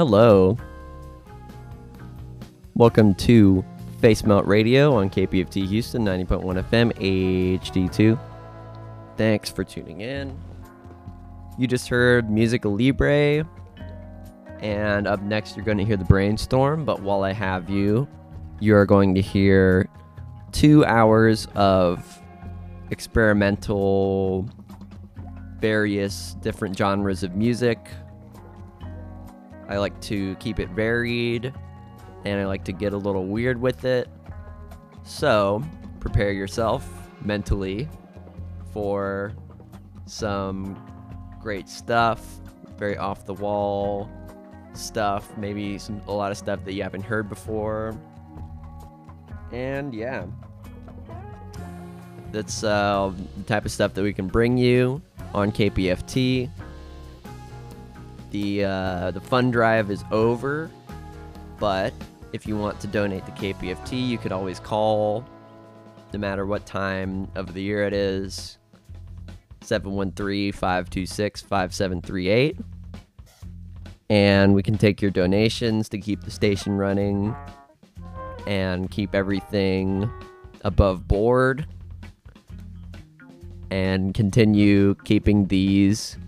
[0.00, 0.56] Hello.
[2.74, 3.62] Welcome to
[4.00, 8.18] Facemelt Radio on KPFT Houston 90.1 FM HD2.
[9.18, 10.34] Thanks for tuning in.
[11.58, 13.46] You just heard Music Libre,
[14.60, 16.86] and up next you're going to hear the Brainstorm.
[16.86, 18.08] But while I have you,
[18.58, 19.86] you're going to hear
[20.50, 22.22] two hours of
[22.90, 24.48] experimental,
[25.58, 27.86] various different genres of music.
[29.70, 31.54] I like to keep it varied
[32.24, 34.08] and I like to get a little weird with it.
[35.04, 35.62] So,
[36.00, 36.86] prepare yourself
[37.22, 37.88] mentally
[38.72, 39.32] for
[40.06, 40.76] some
[41.40, 42.40] great stuff,
[42.78, 44.10] very off the wall
[44.72, 47.96] stuff, maybe some a lot of stuff that you haven't heard before.
[49.52, 50.26] And yeah.
[52.32, 55.02] That's uh, the type of stuff that we can bring you
[55.34, 56.48] on KPFT.
[58.30, 60.70] The uh, the fund drive is over,
[61.58, 61.92] but
[62.32, 65.24] if you want to donate to KPFT, you could always call,
[66.12, 68.58] no matter what time of the year it is,
[69.62, 72.56] 713 526 5738.
[74.08, 77.34] And we can take your donations to keep the station running
[78.46, 80.10] and keep everything
[80.64, 81.66] above board
[83.70, 86.18] and continue keeping these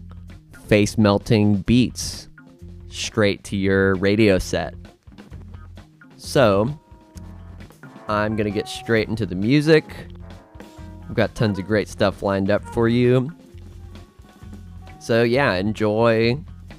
[0.66, 2.28] face melting beats
[2.88, 4.74] straight to your radio set.
[6.16, 6.78] So,
[8.08, 9.84] I'm going to get straight into the music.
[11.08, 13.30] We've got tons of great stuff lined up for you.
[15.00, 16.38] So, yeah, enjoy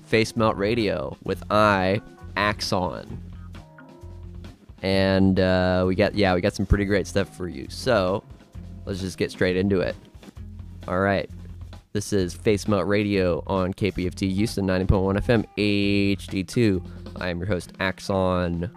[0.10, 2.02] Facemelt Radio with I,
[2.38, 3.22] Axon.
[4.82, 7.68] And uh, we got, yeah, we got some pretty great stuff for you.
[7.70, 8.24] So,
[8.86, 9.96] let's just get straight into it.
[10.88, 11.30] All right.
[11.94, 16.84] This is Facemelt Radio on KPFT Houston 90.1 FM HD2.
[17.18, 18.72] I am your host, Axon.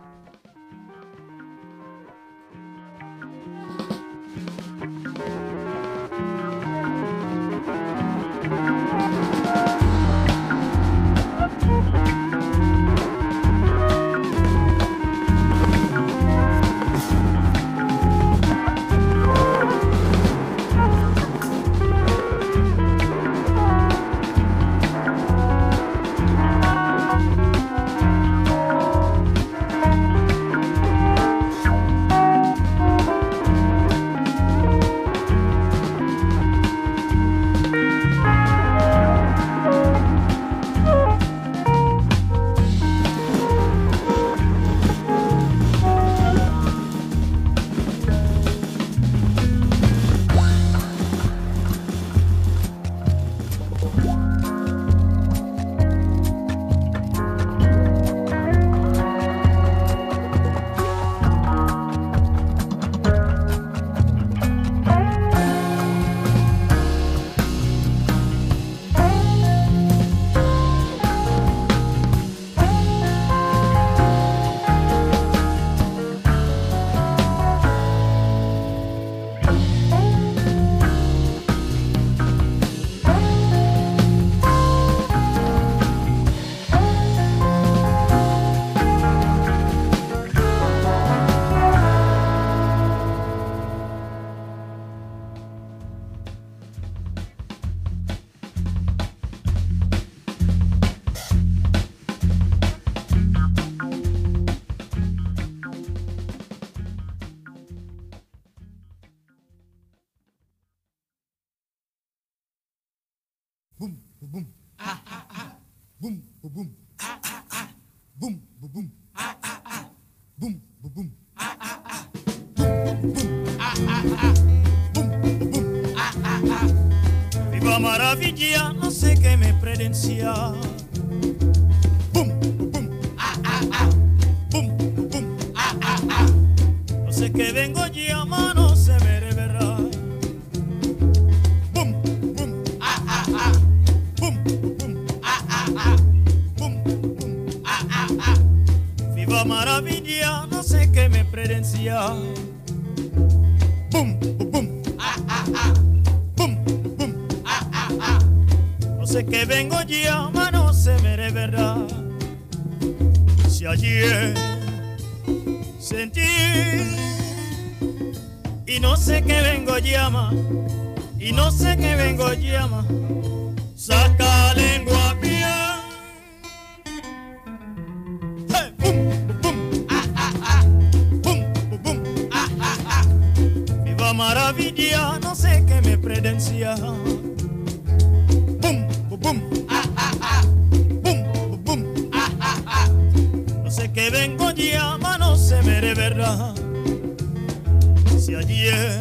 [198.76, 199.00] ayer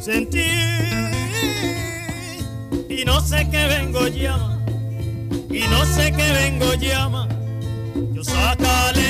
[0.00, 0.50] sentí
[2.88, 4.58] y no sé qué vengo llama
[5.50, 7.28] y no sé qué vengo llama
[8.12, 9.07] yo sácale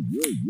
[0.00, 0.49] Woo-woo!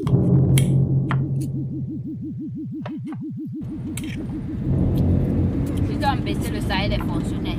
[0.00, 0.06] Ils
[6.04, 7.56] ont baissé le salaire des fonctionnaires.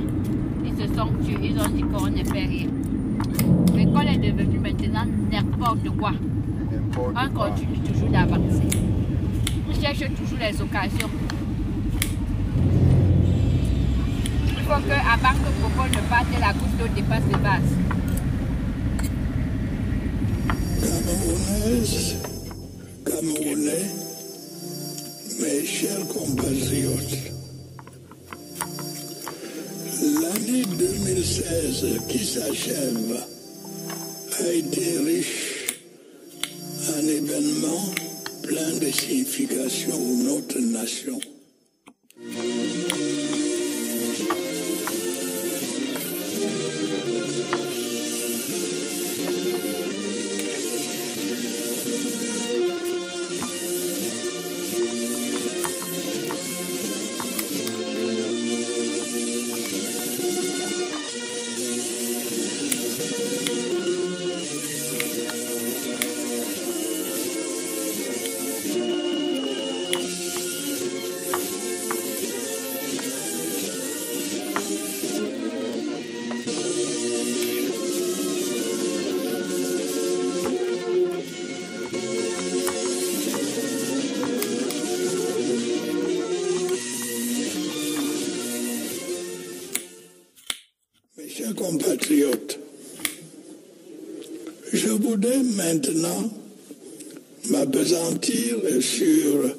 [0.64, 2.68] Ils se sont tués, ils ont dit qu'on ne fait rien.
[3.74, 6.12] L'école est devenue maintenant n'importe quoi.
[6.96, 8.68] On continue toujours d'avancer.
[9.68, 11.10] On cherche toujours les occasions.
[14.46, 17.76] Il faut que, avant que Coco ne parte, la goutte d'eau dépasse le vase.
[23.20, 23.84] Camerounais,
[25.40, 27.18] mes chers compatriotes,
[30.22, 33.26] l'année 2016 qui s'achève
[34.40, 35.76] a été riche
[36.96, 37.92] en événements
[38.42, 41.20] pleins de signification pour notre nation.
[95.20, 96.30] Voudrais maintenant
[97.50, 99.54] m'apesantir sur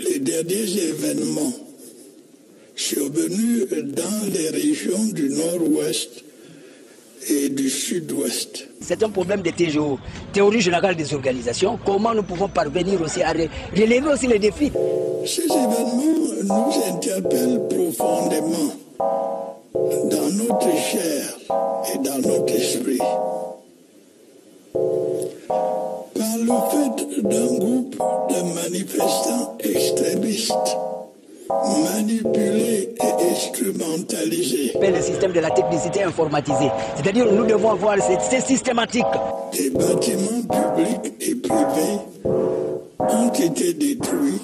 [0.00, 1.52] les derniers événements
[2.74, 6.24] survenus dans les régions du nord-ouest
[7.28, 8.66] et du sud-ouest.
[8.80, 9.98] C'est un problème de TGO,
[10.32, 11.78] théorie générale des organisations.
[11.84, 14.72] Comment nous pouvons parvenir aussi à relever aussi les défis?
[15.26, 18.72] Ces événements nous interpellent profondément
[19.74, 21.38] dans notre chair
[21.94, 22.98] et dans notre esprit.
[27.22, 27.96] D'un groupe
[28.30, 30.76] de manifestants extrémistes
[31.94, 36.70] manipulés et instrumentalisés, appelle le système de la technicité informatisée.
[36.96, 39.04] C'est-à-dire nous devons avoir, c'est c'est systématique.
[39.52, 41.98] des bâtiments publics et privés
[43.00, 44.42] ont été détruits.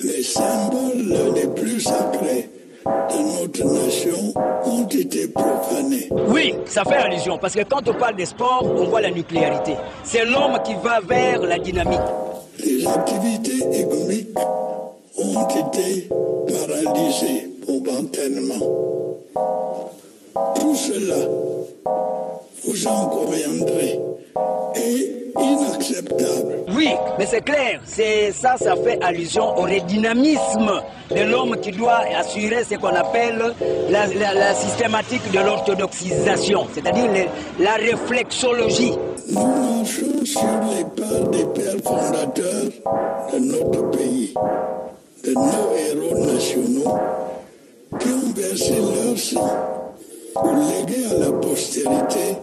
[0.00, 2.48] Les symboles les plus sacrés
[2.84, 6.08] de notre nation ont été profanés.
[6.28, 9.74] Oui, ça fait allusion, parce que quand on parle des sports, on voit la nucléarité.
[10.02, 12.00] C'est l'homme qui va vers la dynamique.
[12.58, 14.38] Les activités économiques
[15.16, 16.08] ont été
[16.46, 18.66] paralysées momentanément.
[20.54, 21.26] Tout cela,
[22.64, 24.00] vous en conviendrez,
[25.40, 26.64] inacceptable.
[26.74, 30.70] Oui, mais c'est clair, c'est ça, ça fait allusion au redynamisme
[31.14, 33.54] de l'homme qui doit assurer ce qu'on appelle
[33.90, 37.10] la, la- la systématique de l'orthodoxisation, c'est-à-dire
[37.58, 38.94] la réflexologie.
[39.30, 42.70] Nous marchons sur les pas des pères fondateurs
[43.32, 44.34] de notre pays,
[45.24, 46.98] de nos héros nationaux
[48.00, 49.56] qui ont versé leur sang
[50.34, 52.36] pour léguer à la postérité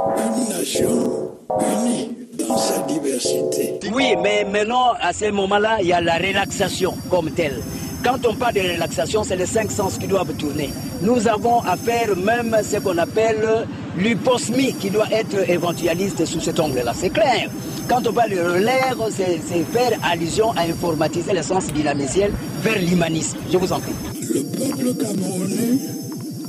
[0.00, 1.30] une nation
[1.60, 3.78] unie dans sa diversité.
[3.92, 7.60] Oui, mais maintenant, à ce moment-là, il y a la relaxation comme telle.
[8.04, 10.70] Quand on parle de relaxation, c'est les cinq sens qui doivent tourner.
[11.02, 16.60] Nous avons à faire même ce qu'on appelle l'hyposmie qui doit être éventualiste sous cet
[16.60, 16.92] angle-là.
[16.94, 17.50] C'est clair.
[17.88, 22.78] Quand on parle de l'air, c'est c'est faire allusion à informatiser le sens dynamiciel vers
[22.78, 23.38] l'humanisme.
[23.50, 23.92] Je vous en prie.
[24.32, 25.78] Le peuple camerounais,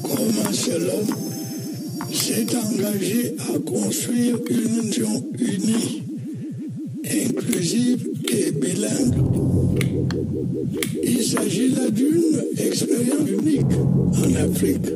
[0.04, 1.16] comme un seul homme,
[2.14, 6.04] s'est engagé à construire une nation unie,
[7.06, 9.16] inclusive et bilingue.
[11.04, 13.76] Il s'agit là d'une expérience unique
[14.14, 14.90] en Afrique.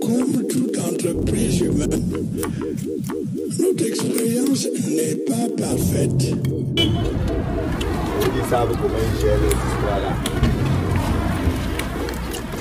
[0.00, 2.02] Comme toute entreprise humaine,
[3.58, 6.34] notre expérience n'est pas parfaite.
[8.50, 10.14] Pra lá.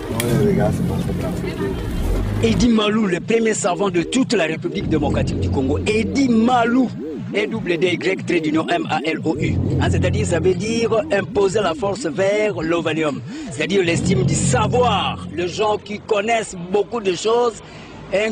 [0.09, 2.02] Não é legal se
[2.43, 5.79] Eddie Malou, le premier savant de toute la République démocratique du Congo.
[5.87, 6.89] Eddie Malou.
[7.33, 9.55] E double D Y trait d'union M A L O U.
[9.79, 13.21] Hein, c'est-à-dire ça veut dire imposer la force vers l'ovanium.
[13.49, 15.25] C'est-à-dire l'estime du savoir.
[15.33, 17.63] Les gens qui connaissent beaucoup de choses,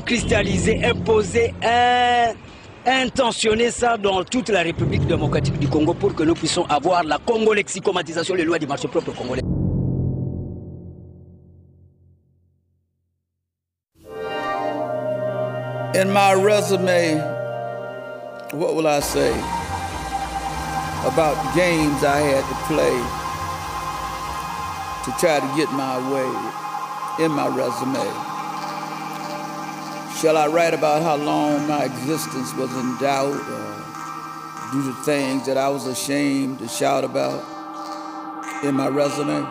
[0.05, 1.53] cristalliser, imposer,
[2.85, 7.17] intentionner ça dans toute la République démocratique du Congo pour que nous puissions avoir la
[7.17, 9.41] congolexicomatisation, les lois du marché propre congolais.
[15.93, 17.17] In my resume,
[18.53, 19.31] what will I say
[21.03, 22.95] about games I had to play
[25.03, 28.07] to try to get my way in my resume?
[30.21, 35.45] Shall I write about how long my existence was in doubt or do the things
[35.45, 37.43] that I was ashamed to shout about
[38.63, 39.41] in my resume?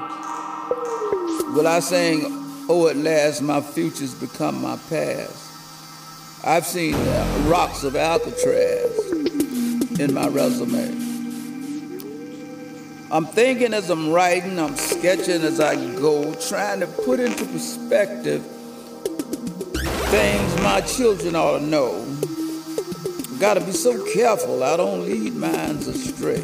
[1.54, 5.49] Will I sing, Oh, at last my future's become my past?
[6.42, 9.10] I've seen uh, rocks of Alcatraz
[10.00, 10.88] in my resume.
[13.10, 18.42] I'm thinking as I'm writing, I'm sketching as I go, trying to put into perspective
[20.08, 22.06] things my children ought to know.
[23.38, 26.42] Gotta be so careful I don't lead minds astray.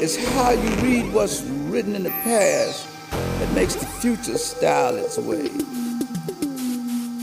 [0.00, 5.18] It's how you read what's written in the past that makes the future style its
[5.18, 5.50] way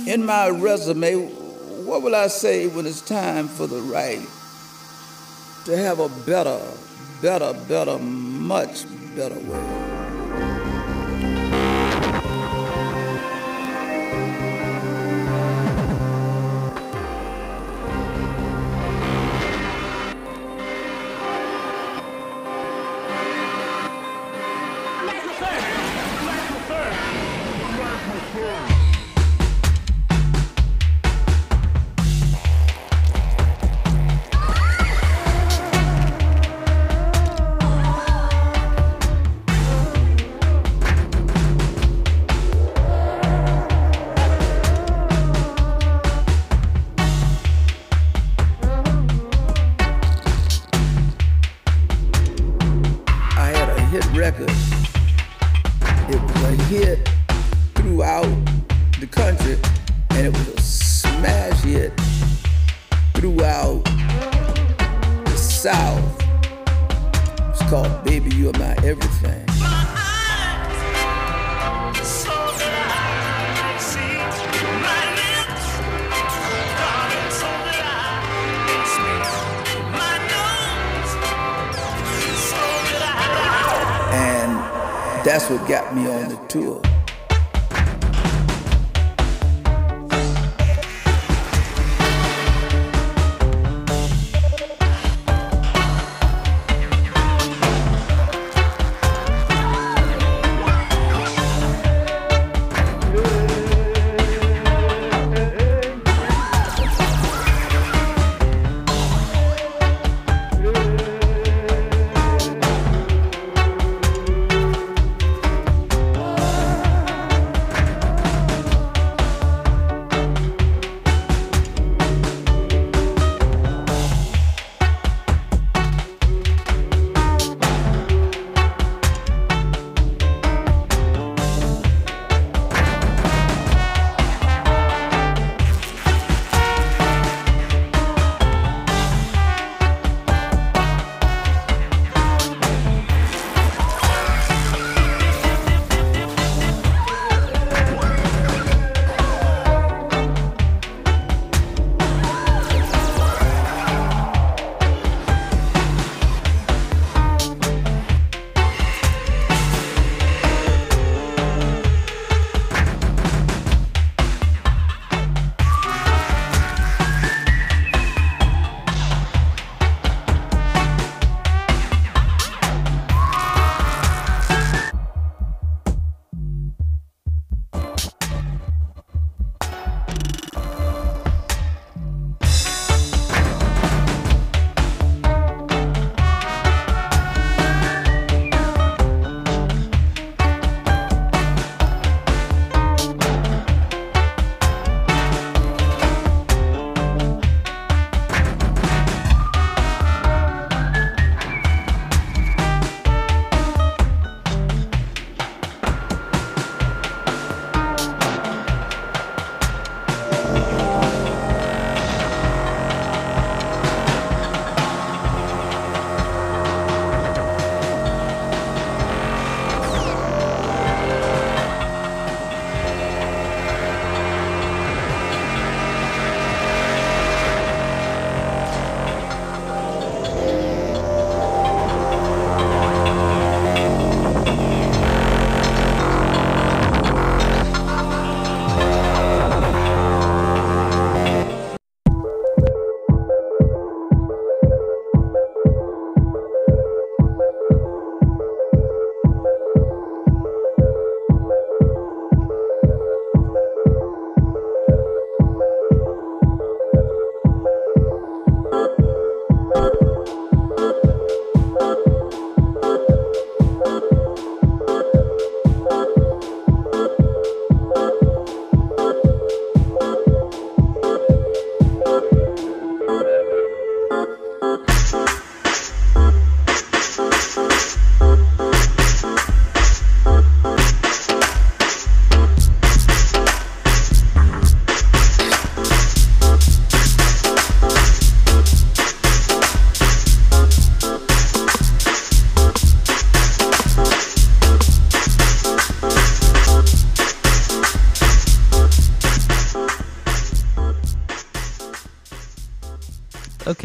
[0.09, 1.27] in my resume,
[1.85, 4.27] what will I say when it's time for the right
[5.65, 6.59] to have a better,
[7.21, 9.88] better, better, much better way?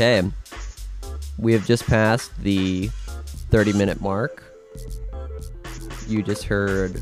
[0.04, 0.28] Okay.
[1.38, 2.88] We have just passed the
[3.50, 4.44] 30 minute mark.
[6.06, 7.00] You just heard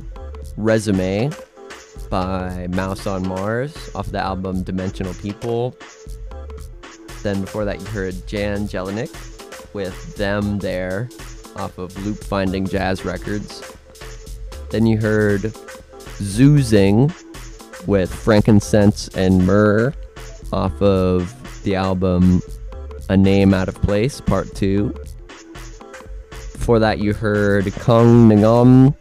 [0.56, 1.32] Resume
[2.08, 5.76] by Mouse on Mars off the album Dimensional People.
[7.24, 9.10] Then before that, you heard Jan Jelinek
[9.74, 11.08] with Them There
[11.56, 13.64] off of Loop Finding Jazz Records.
[14.70, 15.40] Then you heard
[16.20, 17.12] Zoozing
[17.88, 19.92] with Frankincense and Myrrh
[20.52, 22.40] off of the album
[23.12, 24.94] A Name Out of Place, Part 2.
[26.30, 28.96] Before that, you heard Kong Ngom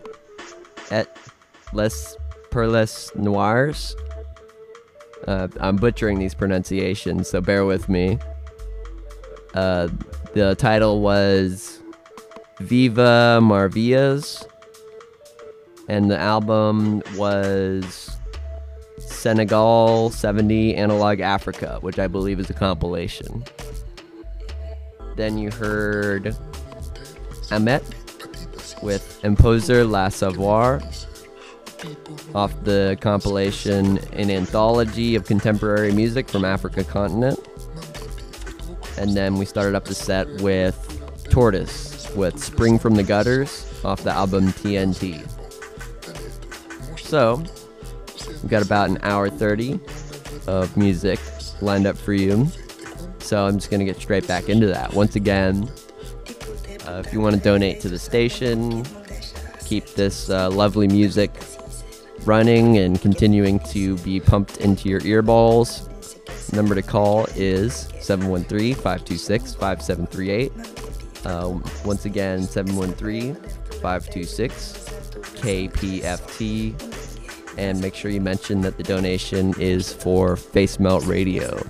[0.92, 1.08] et
[1.72, 2.18] Les
[2.50, 3.96] Perles Noirs.
[5.26, 8.20] Uh, I'm butchering these pronunciations, so bear with me.
[9.54, 9.88] Uh,
[10.34, 11.80] the title was
[12.60, 14.46] Viva Marvillas,
[15.88, 18.18] and the album was
[18.98, 23.46] Senegal 70 Analog Africa, which I believe is a compilation.
[25.16, 26.36] Then you heard
[27.52, 27.84] Amet
[28.82, 30.82] with Imposer La Savoir
[32.34, 37.40] off the compilation An Anthology of Contemporary Music from Africa Continent.
[38.98, 40.78] And then we started up the set with
[41.30, 45.28] Tortoise with Swung from the Gutters off the album TNT.
[47.00, 47.44] So,
[48.28, 49.80] we've got about an hour 30
[50.48, 51.20] of music
[51.62, 52.48] lined up for you.
[53.32, 54.94] So, I'm just going to get straight back into that.
[54.94, 55.72] Once again,
[56.86, 58.84] uh, if you want to donate to the station,
[59.66, 61.32] keep this uh, lovely music
[62.26, 65.88] running and continuing to be pumped into your earballs,
[66.52, 71.26] number to call is 713 526 5738.
[71.26, 74.74] Uh, once again, 713 526
[75.40, 77.58] KPFT.
[77.58, 81.64] And make sure you mention that the donation is for Facemelt Radio.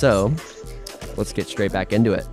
[0.00, 0.32] So,
[1.18, 2.26] let's get straight back into it.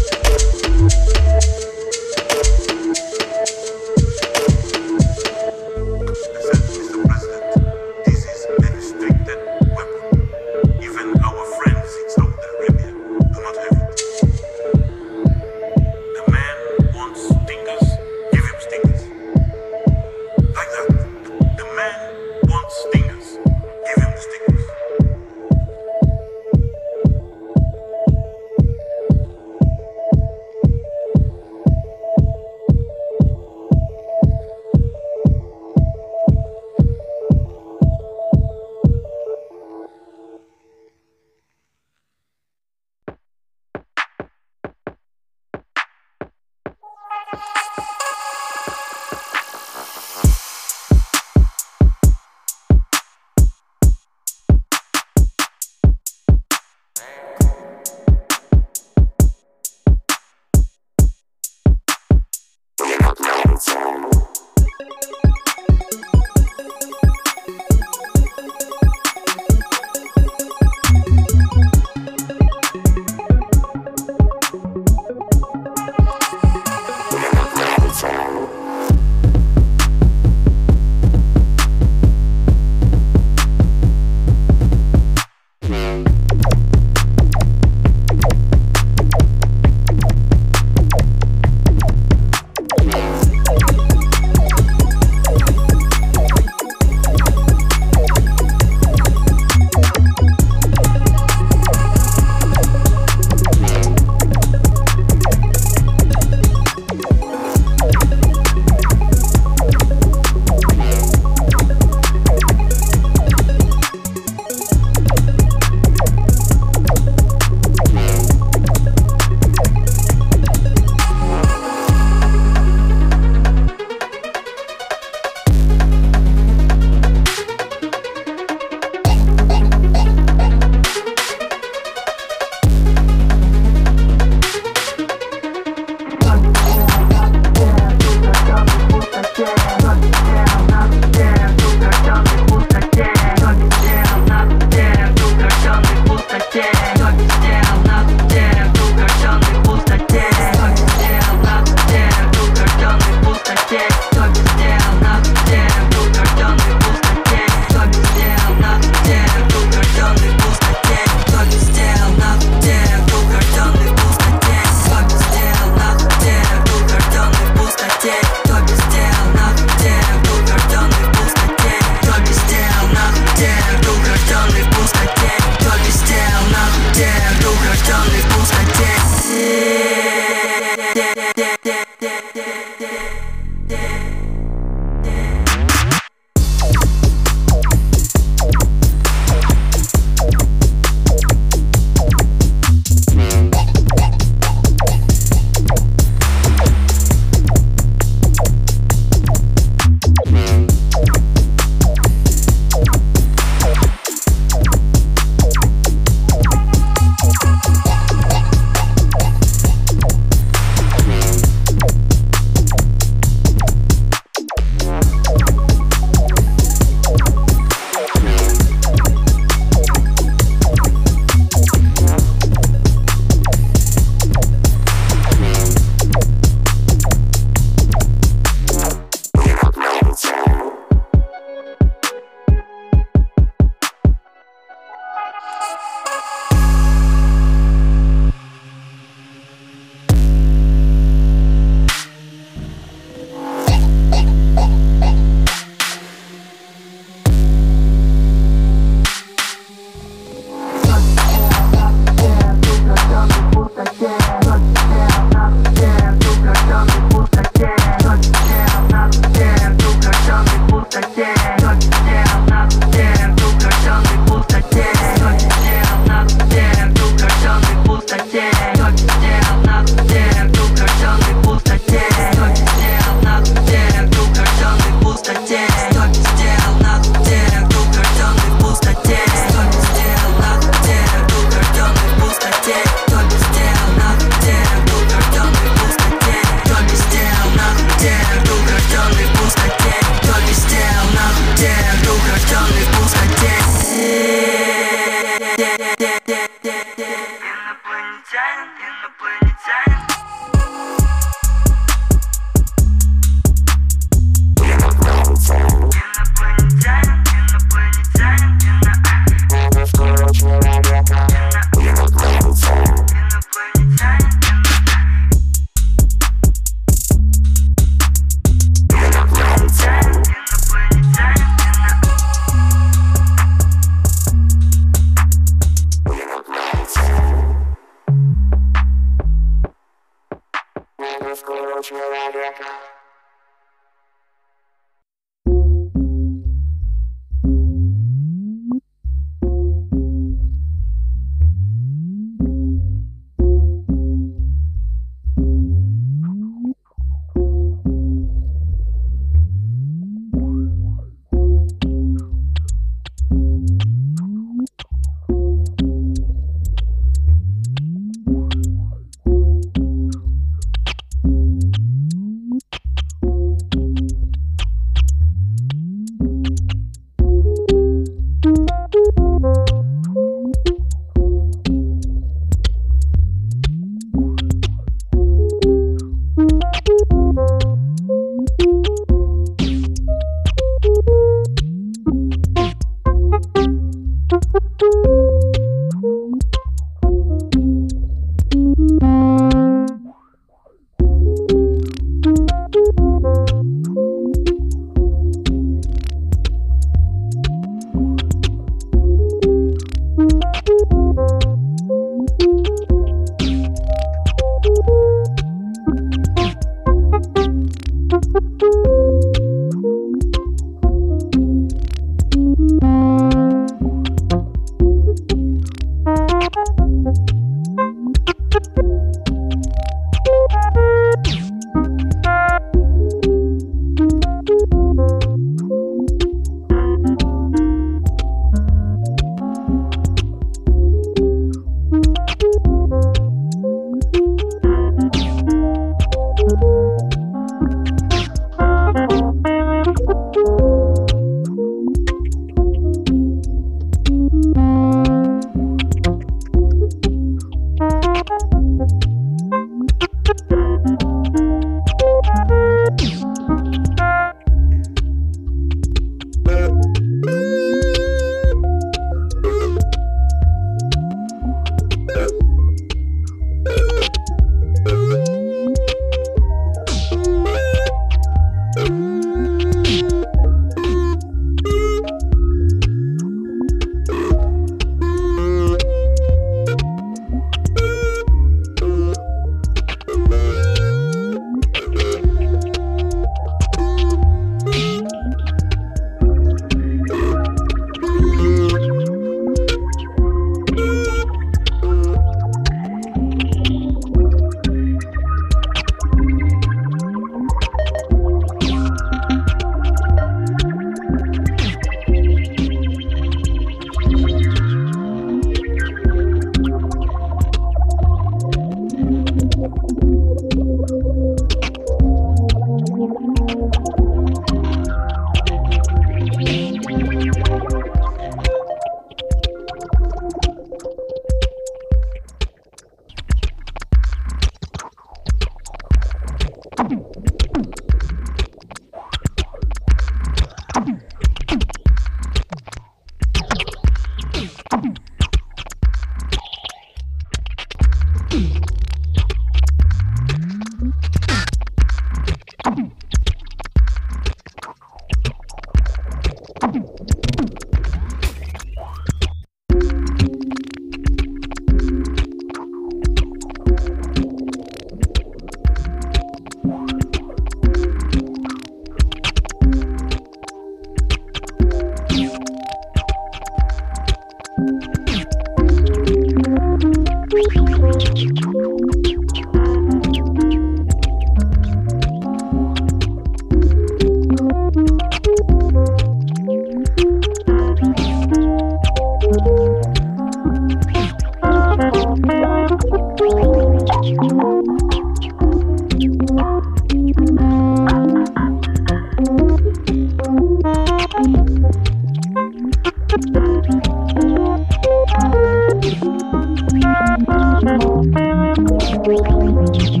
[599.11, 600.00] Música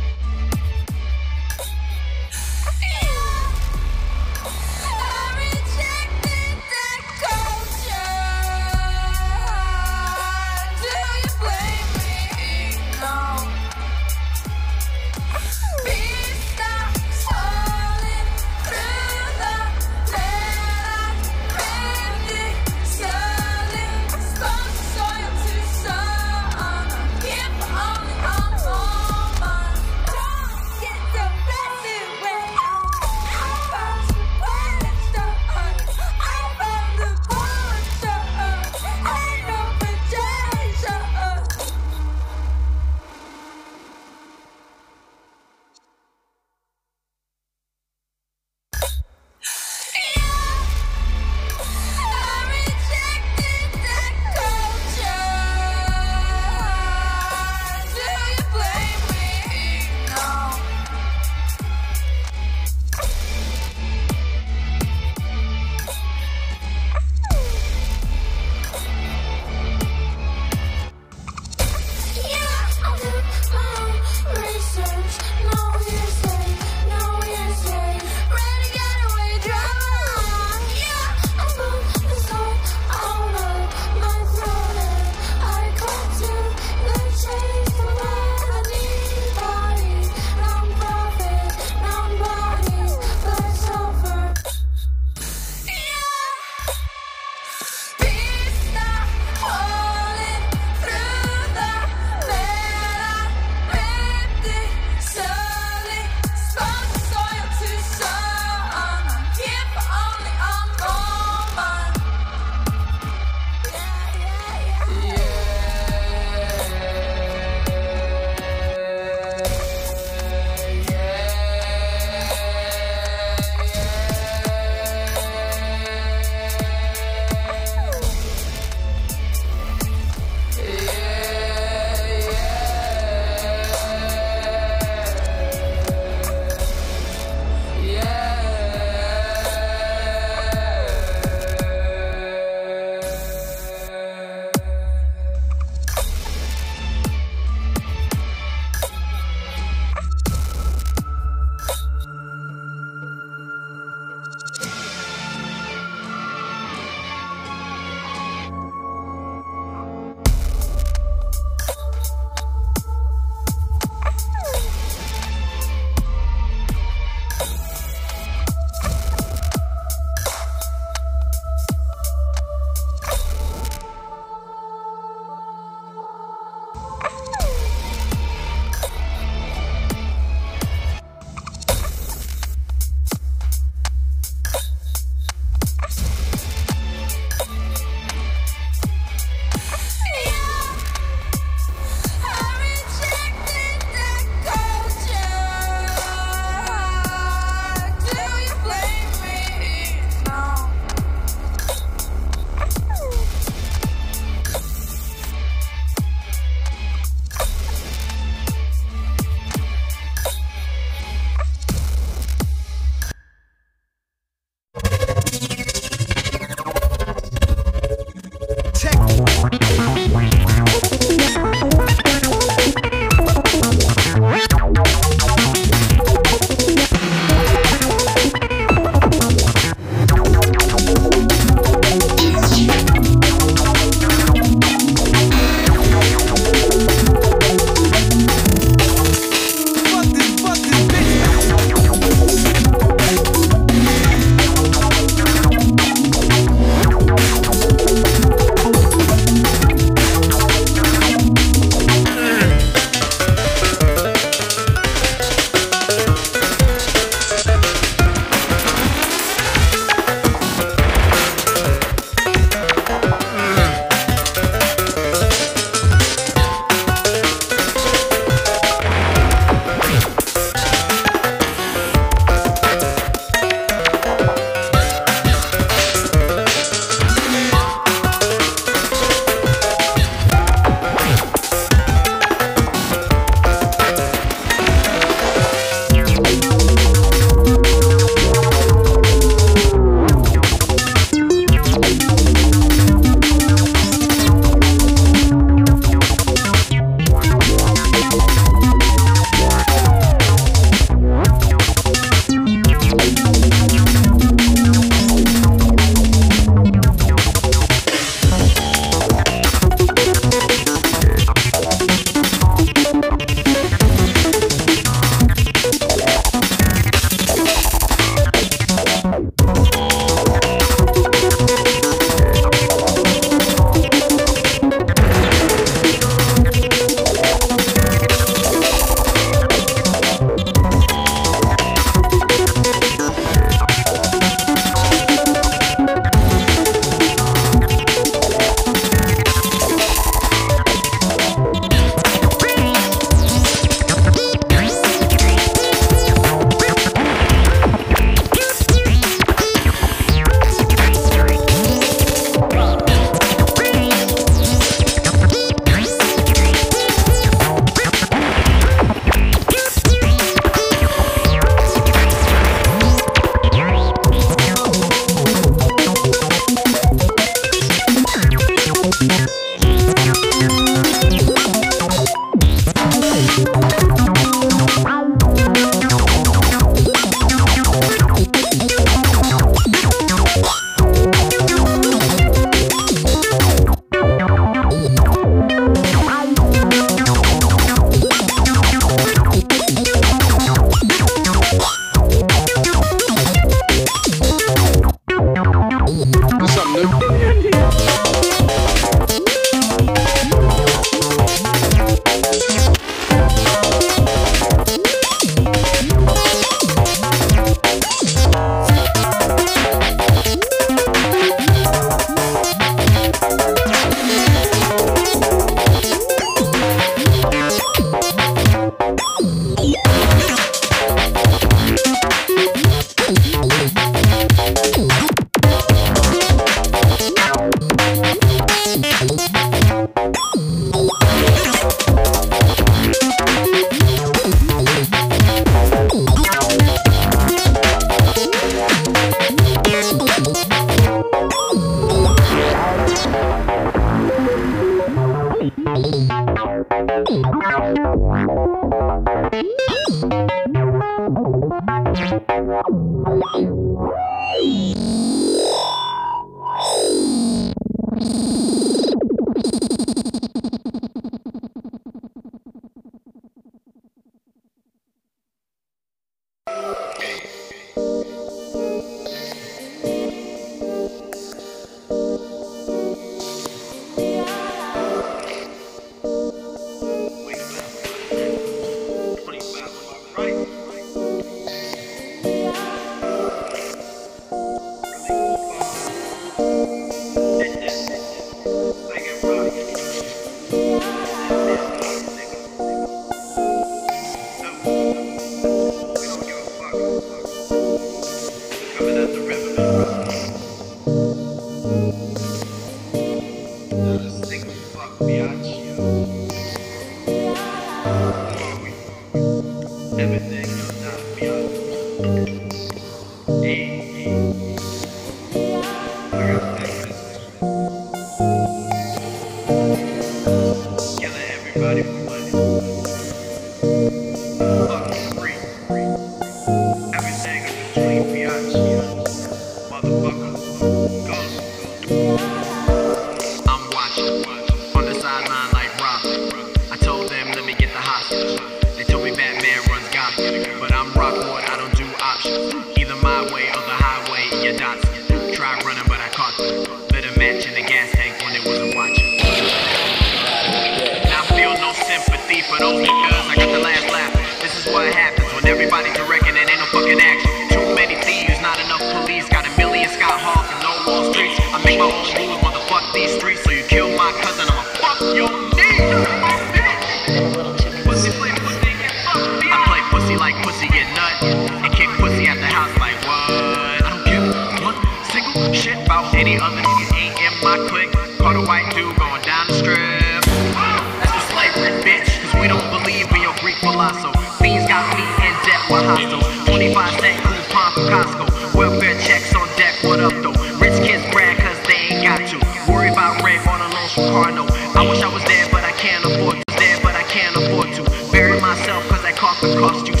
[599.41, 600.00] cost you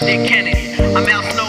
[0.00, 0.74] Robert Dick Kennedy.
[0.94, 1.47] I'm out snow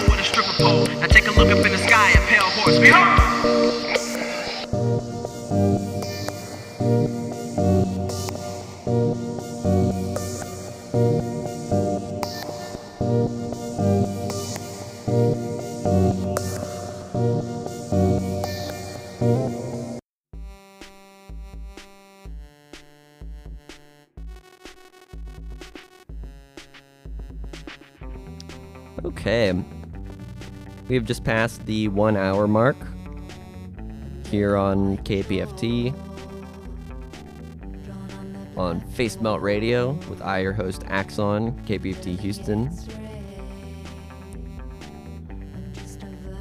[30.99, 32.75] we've just passed the one hour mark
[34.25, 35.93] here on KPFT
[38.57, 42.69] on Facemelt Radio with I, your host Axon, KPFT Houston.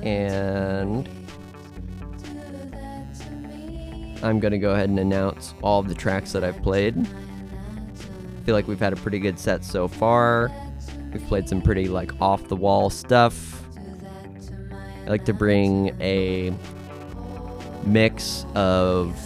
[0.03, 1.09] And
[4.25, 6.99] I'm going to go ahead and announce all of the tracks that I've played.
[6.99, 10.51] I feel like we've had a pretty good set so far.
[11.13, 13.58] We've played some pretty like off the wall stuff
[15.09, 16.53] I like to bring a
[17.87, 19.19] mix of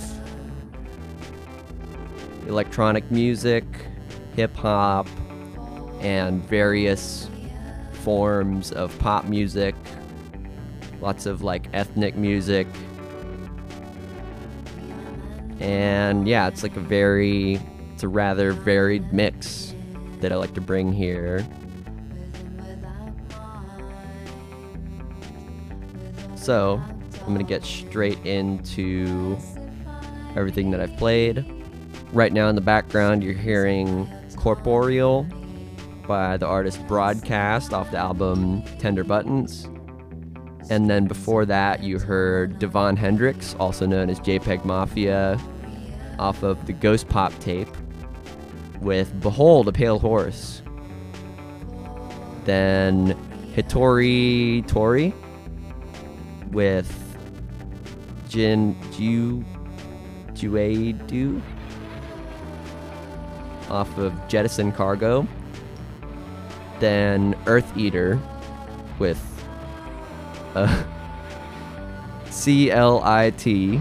[2.47, 3.64] electronic music,
[4.37, 5.09] hip hop,
[6.01, 7.28] and various
[8.05, 9.74] forms of pop music,
[11.01, 12.68] lots of like ethnic music.
[15.59, 17.61] And yeah, it's like a very,
[17.93, 19.74] it's a rather varied mix
[20.20, 21.45] that I like to bring here.
[26.43, 26.82] So,
[27.20, 29.38] I'm going to get straight into
[30.34, 31.45] everything that I've played.
[32.12, 35.24] Right now in the background, you're hearing Corporeal
[36.09, 39.68] by the artist Broadcast off the album Tender Buttons.
[40.68, 45.40] And then before that, you heard Devon Hendryx, also known as JPEG Mafia,
[46.18, 47.68] off of the Ghost Pop tape
[48.80, 50.61] with Behold a Pale Horse.
[52.47, 53.16] Then
[53.55, 55.14] Hitori Tori
[56.53, 56.90] with
[58.28, 59.44] Jin Ju
[60.34, 61.40] Juedu
[63.70, 65.26] off of Jettison Cargo.
[66.78, 68.20] Then Eartheater
[68.98, 69.20] with
[70.55, 70.84] uh,
[72.30, 73.80] C L I T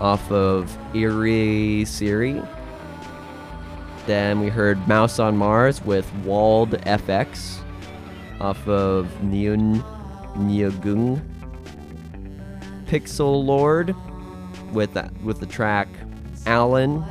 [0.00, 2.46] off of Irisiri.
[4.06, 7.60] Then we heard Mouse on Mars with Walled FX
[8.40, 9.82] off of Niun
[10.34, 11.22] Niggung.
[12.92, 13.96] Pixelord
[14.74, 15.88] with that with the track
[16.44, 17.02] Alan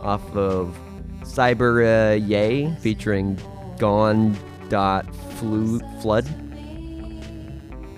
[0.00, 0.74] off of
[1.20, 3.38] Cyber uh, Yay featuring
[3.78, 4.34] Gone
[4.70, 5.04] dot
[5.36, 6.24] flu flood.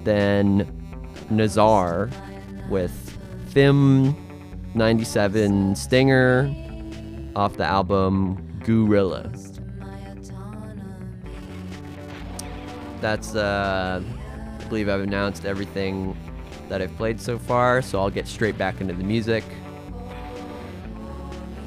[0.03, 0.67] Then
[1.31, 2.11] Nazar
[2.69, 3.17] with
[3.51, 4.17] Fim
[4.75, 6.53] 97 Stinger
[7.37, 9.31] off the album Guerrilla.
[13.01, 16.17] That's uh I believe I've announced everything
[16.69, 19.45] that I've played so far, so I'll get straight back into the music.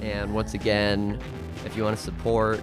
[0.01, 1.19] And once again,
[1.65, 2.61] if you want to support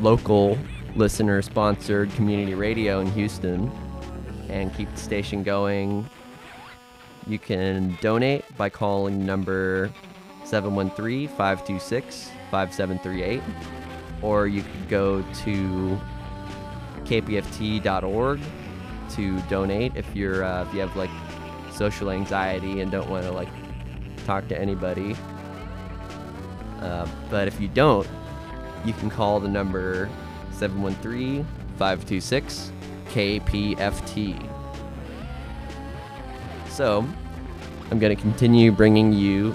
[0.00, 0.58] local
[0.96, 3.70] listener sponsored community radio in Houston
[4.48, 6.08] and keep the station going,
[7.26, 9.90] you can donate by calling number
[10.44, 13.42] 713 526 5738,
[14.22, 16.00] or you could go to
[17.04, 18.40] kpft.org
[19.10, 21.10] to donate if you're uh, if you have like
[21.78, 23.48] social anxiety and don't want to like
[24.26, 25.16] talk to anybody.
[26.80, 28.06] Uh, but if you don't,
[28.84, 30.10] you can call the number
[30.50, 31.46] 713
[31.78, 32.72] 526
[33.06, 34.50] KPFT.
[36.68, 37.06] So,
[37.90, 39.54] I'm going to continue bringing you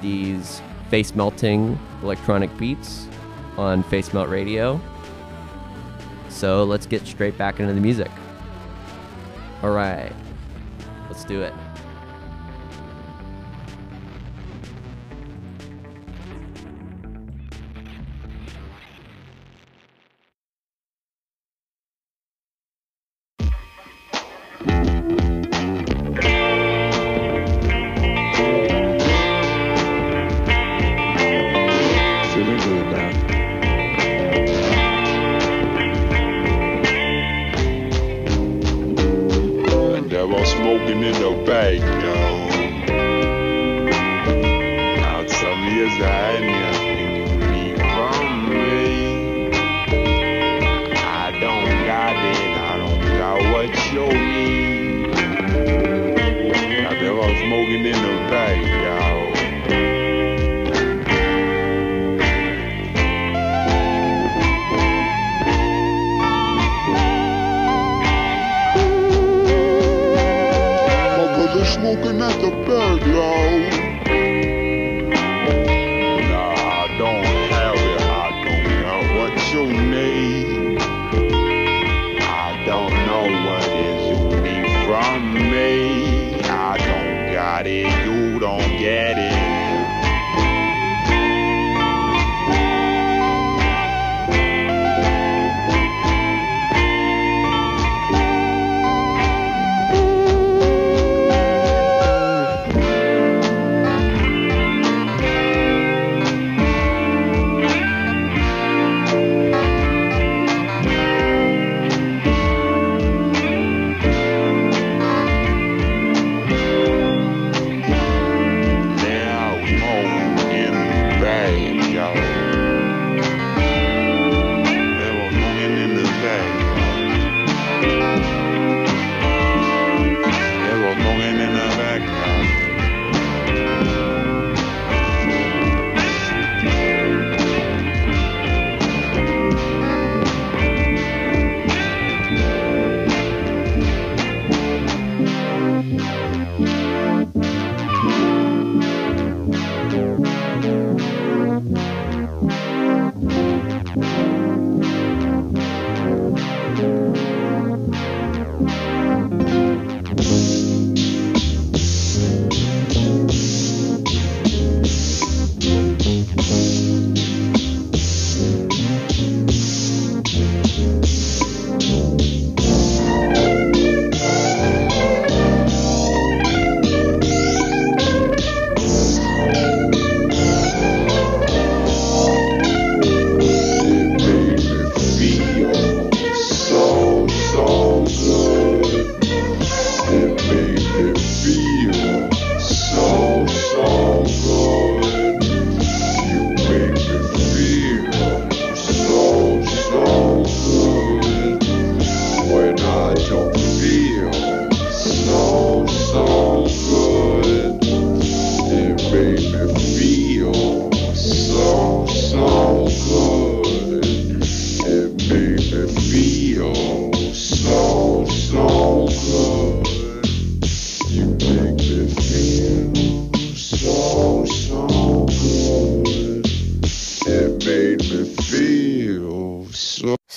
[0.00, 3.06] these face melting electronic beats
[3.56, 4.80] on Facemelt Radio.
[6.28, 8.10] So, let's get straight back into the music.
[9.62, 10.12] All right,
[11.22, 11.61] let's do it.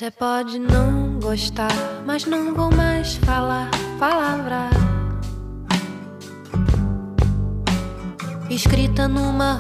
[0.06, 1.72] Você pode não gostar,
[2.06, 4.70] mas não vou mais falar palavra.
[8.48, 9.60] Escrita numa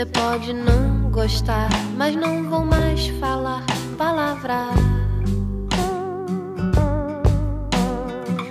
[0.00, 3.62] Você pode não gostar, mas não vou mais falar
[3.98, 4.68] palavra.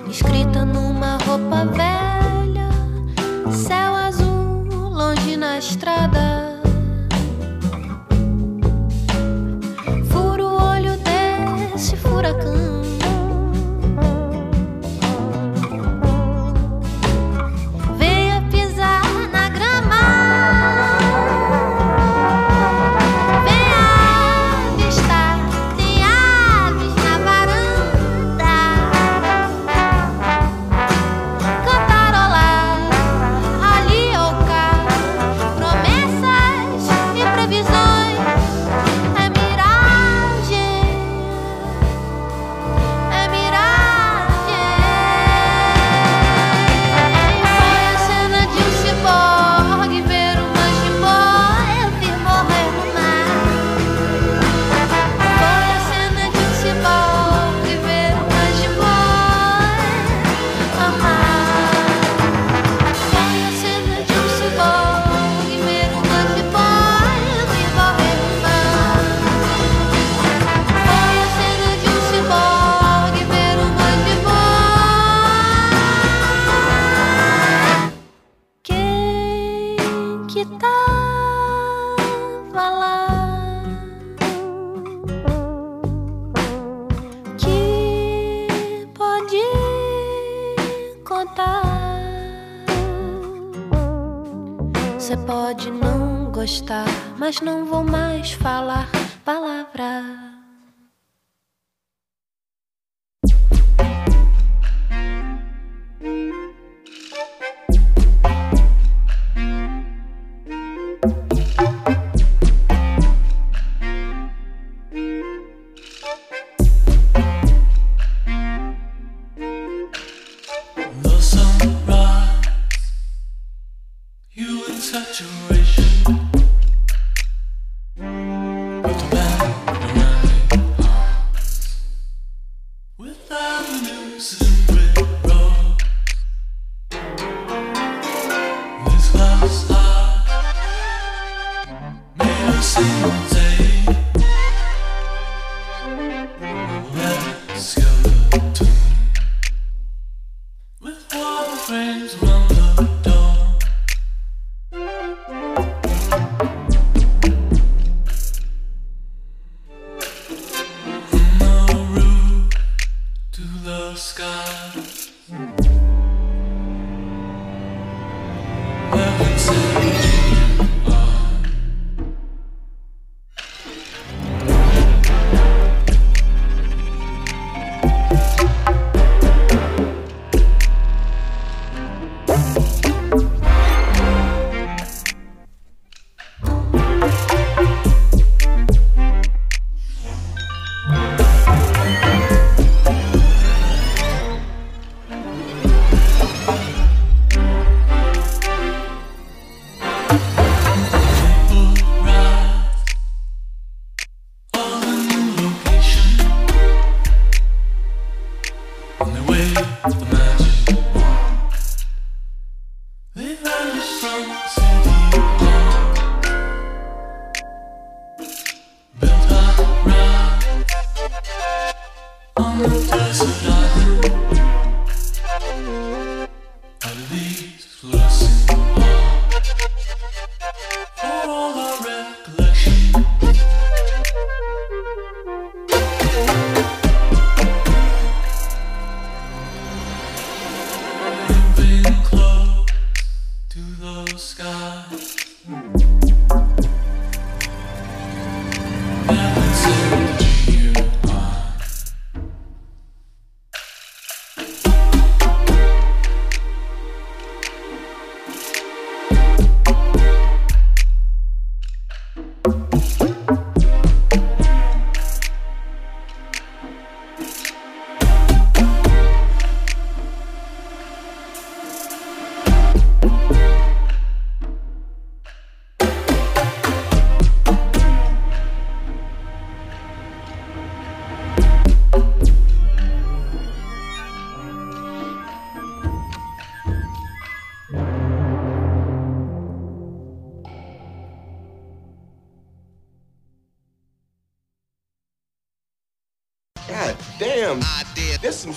[0.07, 2.08] Escrita numa roupa velha.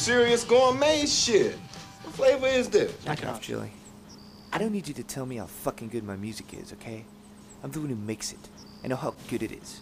[0.02, 1.54] Serious gourmet shit.
[2.02, 2.92] What flavor is this?
[3.06, 3.70] Knock it off, Julie.
[4.52, 7.04] I don't need you to tell me how fucking good my music is, okay?
[7.62, 8.48] I'm the one who makes it.
[8.82, 9.80] I know how good it is.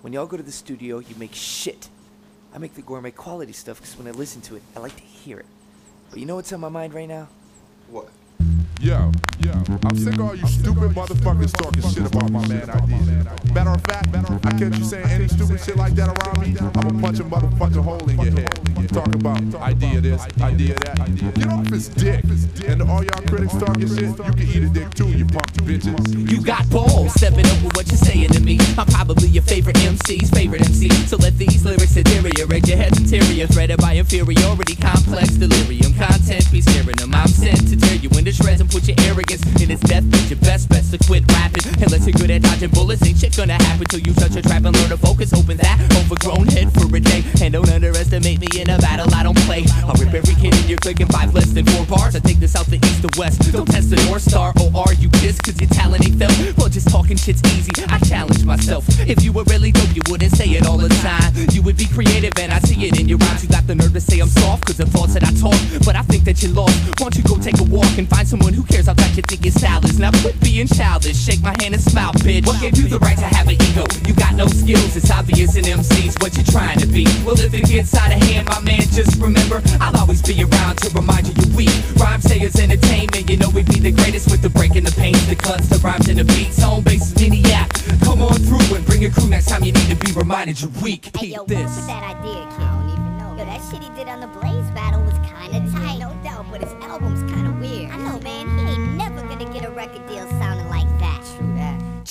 [0.00, 1.90] When y'all go to the studio, you make shit.
[2.54, 5.02] I make the gourmet quality stuff because when I listen to it, I like to
[5.02, 5.46] hear it.
[6.08, 7.28] But you know what's on my mind right now?
[7.90, 8.08] What?
[8.80, 9.10] Yo,
[9.40, 9.52] yo,
[9.84, 13.54] I'm sick of all you stupid motherfuckers talking shit about my man Eyedea.
[13.54, 14.08] Matter of fact,
[14.44, 17.82] I catch you saying any stupid shit like that around me, I'ma punch a motherfucking
[17.82, 18.52] hole in your head.
[18.90, 21.34] Talk about Eyedea this, Eyedea that.
[21.34, 22.24] Get off his dick.
[22.66, 26.30] And all y'all critics talking shit, you can eat a dick too, you punk bitches.
[26.30, 28.58] You got balls, stepping up with what you're saying to me.
[28.76, 30.90] I'm probably your favorite MC's favorite MC.
[31.06, 35.94] So let these lyrics deteriorate your head's interior, threaded by inferiority, complex delirium.
[35.94, 37.14] Content be scaring them.
[37.14, 40.04] I'm sent to tear you into shreds put your arrogance in its death.
[40.30, 41.64] Your best best to quit rapping.
[41.82, 44.64] Unless you're good at dodging bullets, ain't shit gonna happen till you touch a trap
[44.64, 45.32] and learn to focus.
[45.32, 47.24] Open that overgrown head for a day.
[47.42, 49.64] And don't underestimate me in a battle I don't play.
[49.84, 52.16] I'll rip every kid in your clique in five less than four bars.
[52.16, 53.52] I take the south the east to west.
[53.52, 54.52] Don't test the North Star.
[54.60, 56.34] Or are you pissed cause your talent ain't felt?
[56.58, 57.72] Well, just talking shit's easy.
[57.88, 58.84] I challenge myself.
[59.00, 61.32] If you were really dope, you wouldn't say it all the time.
[61.52, 63.42] You would be creative and I see it in your rhymes.
[63.42, 65.58] You got the nerve to say I'm soft cause the thoughts that I talk.
[65.84, 66.74] But I think that you're lost.
[67.00, 69.22] Why don't you go take a walk and find someone who cares how tight you
[69.22, 69.98] think your style is?
[69.98, 71.16] Now quit being childish.
[71.16, 72.46] Shake my hand and smile, bitch.
[72.46, 73.84] What gave you the right to have an ego?
[74.06, 74.96] You got no skills.
[74.96, 77.04] It's obvious in MCs what you're trying to be.
[77.24, 80.78] Well, if it gets out of hand, my man, just remember I'll always be around
[80.86, 81.76] to remind you you're weak.
[81.98, 83.28] Rhymesayers entertainment.
[83.28, 86.08] You know we'd be the greatest with the breaking the pains, the cuts, the rhymes,
[86.08, 86.62] and the beats.
[86.62, 87.68] Home base is maniac.
[88.04, 90.70] Come on through and bring your crew next time you need to be reminded you're
[90.82, 91.10] weak.
[91.16, 91.58] Hey, yo, this.
[91.58, 92.62] what's with that Eyedea, kid?
[92.62, 93.30] I don't even know.
[93.36, 95.83] Yo, that shit he did on the Blaze battle was kinda tight.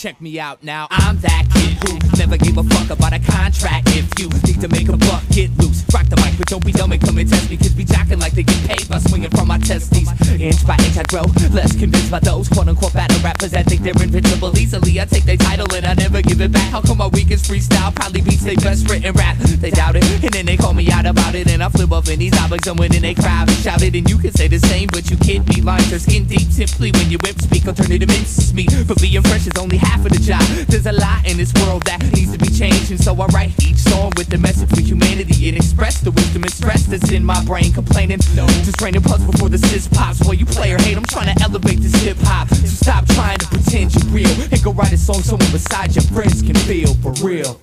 [0.04, 0.86] Check me out now.
[0.92, 3.88] I'm that kid who never gave a fuck about a contract.
[3.92, 5.73] If you need to make a buck, get loose.
[6.14, 7.58] The mic, but don't be dumb and come and test me.
[7.58, 10.06] Cause be jocking like they get paid by swinging from my testes.
[10.38, 13.82] Inch by inch I grow, less convinced by those quote unquote battle rappers that think
[13.82, 15.02] they're invincible easily.
[15.02, 16.70] I take their title and I never give it back.
[16.70, 19.38] How come my weakest freestyle probably beats their best written rap?
[19.58, 21.50] They doubt it, and then they call me out about it.
[21.50, 23.96] And I flip up in these objects when in they crowd and shout it.
[23.96, 26.46] And you can say the same, but you can't be lines are skin deep.
[26.54, 28.70] Simply when you whip speak, to mince meat.
[28.88, 30.44] But being fresh is only half of the job.
[30.70, 33.50] There's a lot in this world that needs to be changed, and so I write
[33.66, 37.24] each song with the message for humanity and express the wisdom and stress that's in
[37.24, 37.72] my brain.
[37.74, 40.24] Complaining, no, just raining pucks before the sis pops.
[40.24, 42.50] While you play or hate, I'm trying to elevate this hip hop.
[42.50, 46.04] So stop trying to pretend you're real and go write a song someone beside your
[46.06, 47.60] friends can feel for real.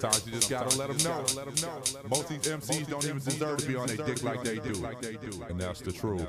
[0.00, 1.24] Sometimes you just gotta let them know.
[2.08, 4.84] Most of these MCs don't even deserve to be on their dick like they do.
[5.48, 6.20] And that's the truth.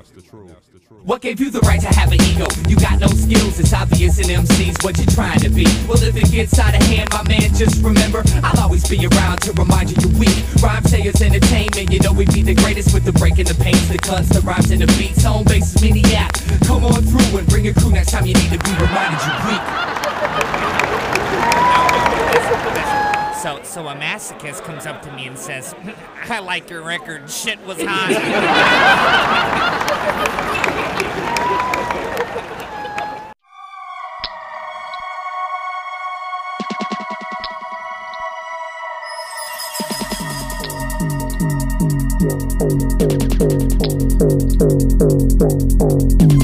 [1.04, 2.46] What gave you the right to have an ego?
[2.66, 5.66] You got no skills, it's obvious in MCs what you're trying to be.
[5.86, 9.42] Well, if it gets out of hand, my man, just remember I'll always be around
[9.42, 10.40] to remind you you're weak.
[10.64, 14.28] Rhymesayers entertainment, you know we be the greatest with the breaking the pains, the cuts,
[14.30, 15.24] the rhymes, and the beats.
[15.24, 16.32] Home base is maniac.
[16.64, 19.44] Come on through and bring your crew next time you need to be reminded you're
[19.52, 19.60] weak.
[23.42, 25.72] So, so a masochist comes up to me and says,
[26.28, 27.30] "I like your record.
[27.30, 29.14] Shit was hot."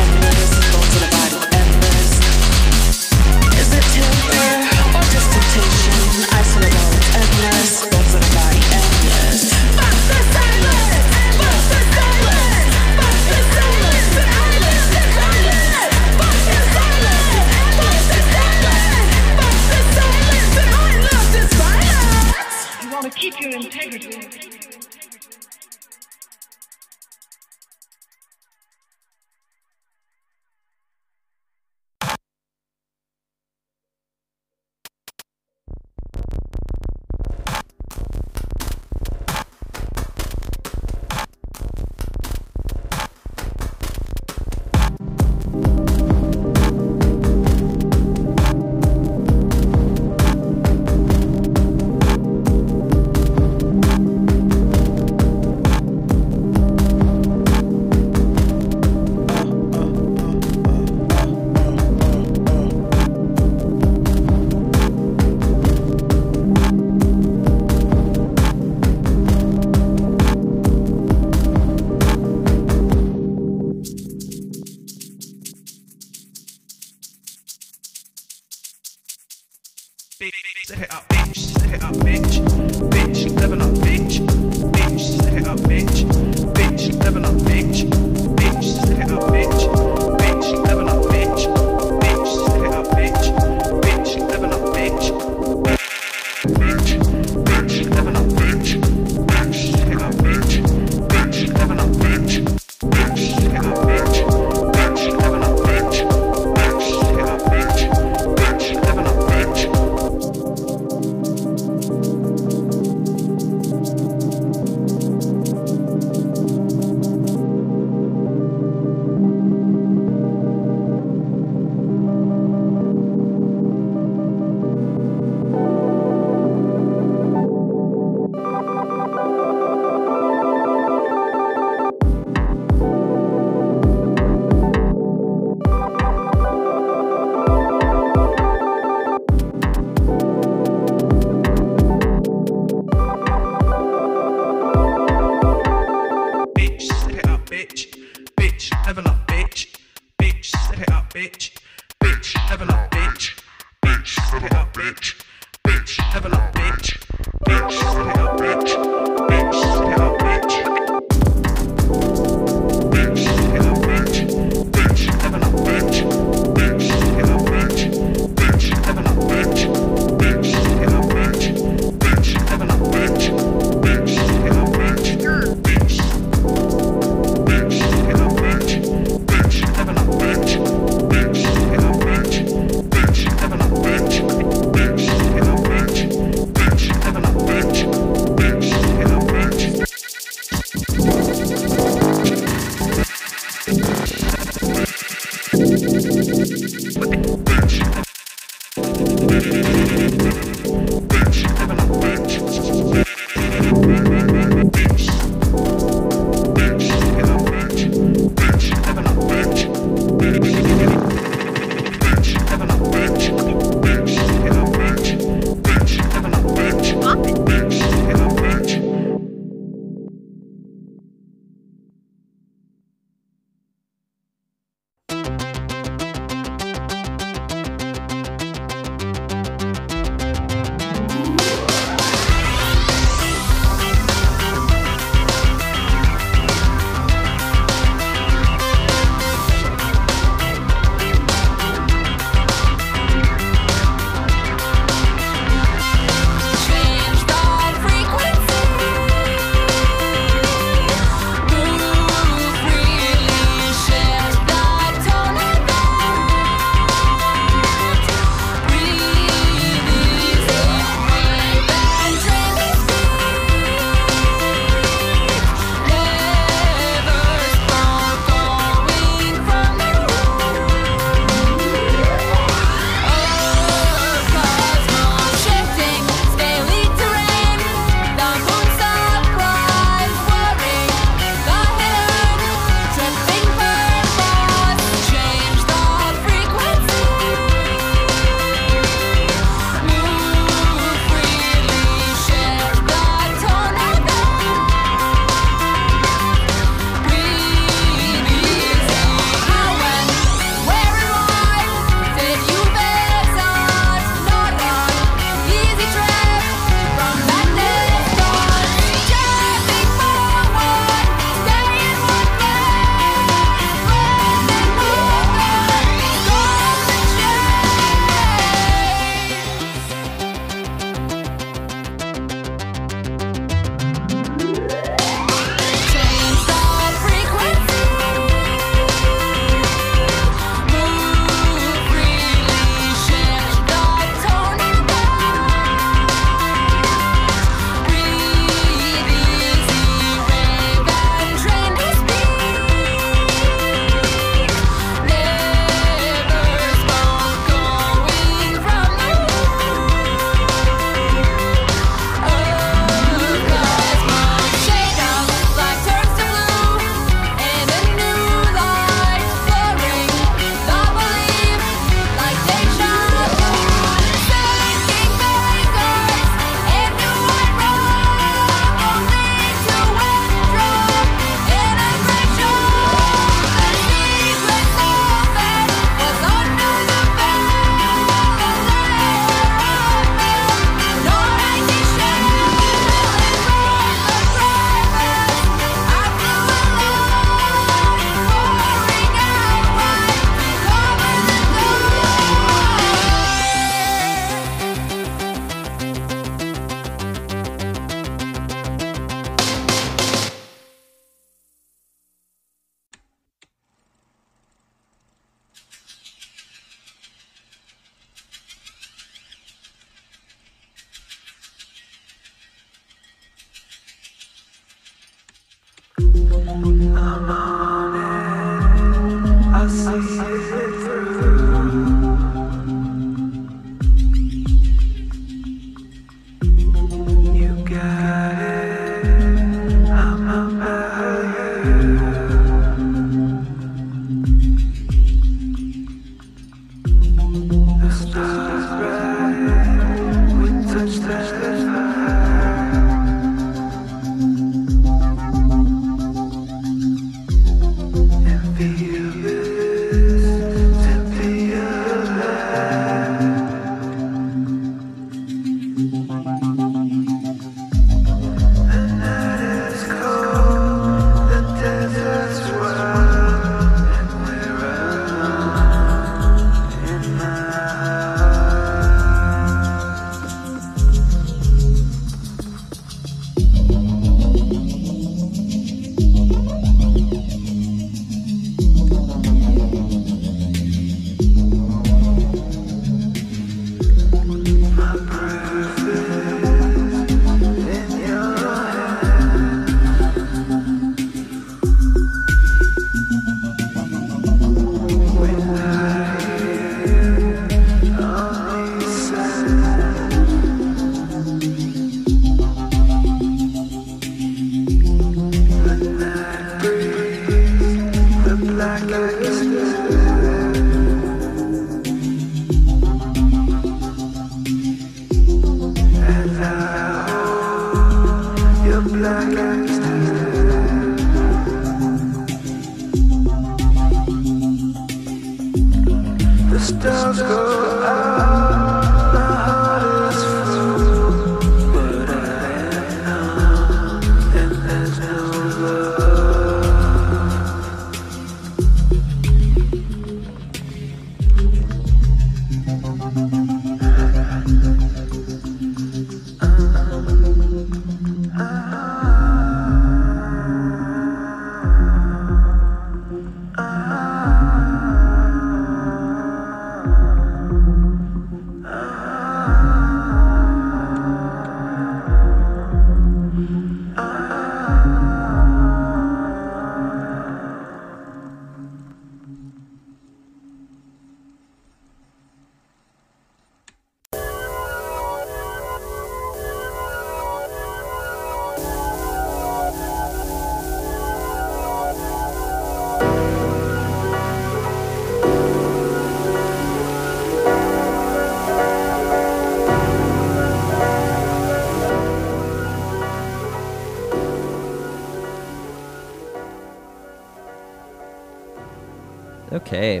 [599.52, 600.00] Okay.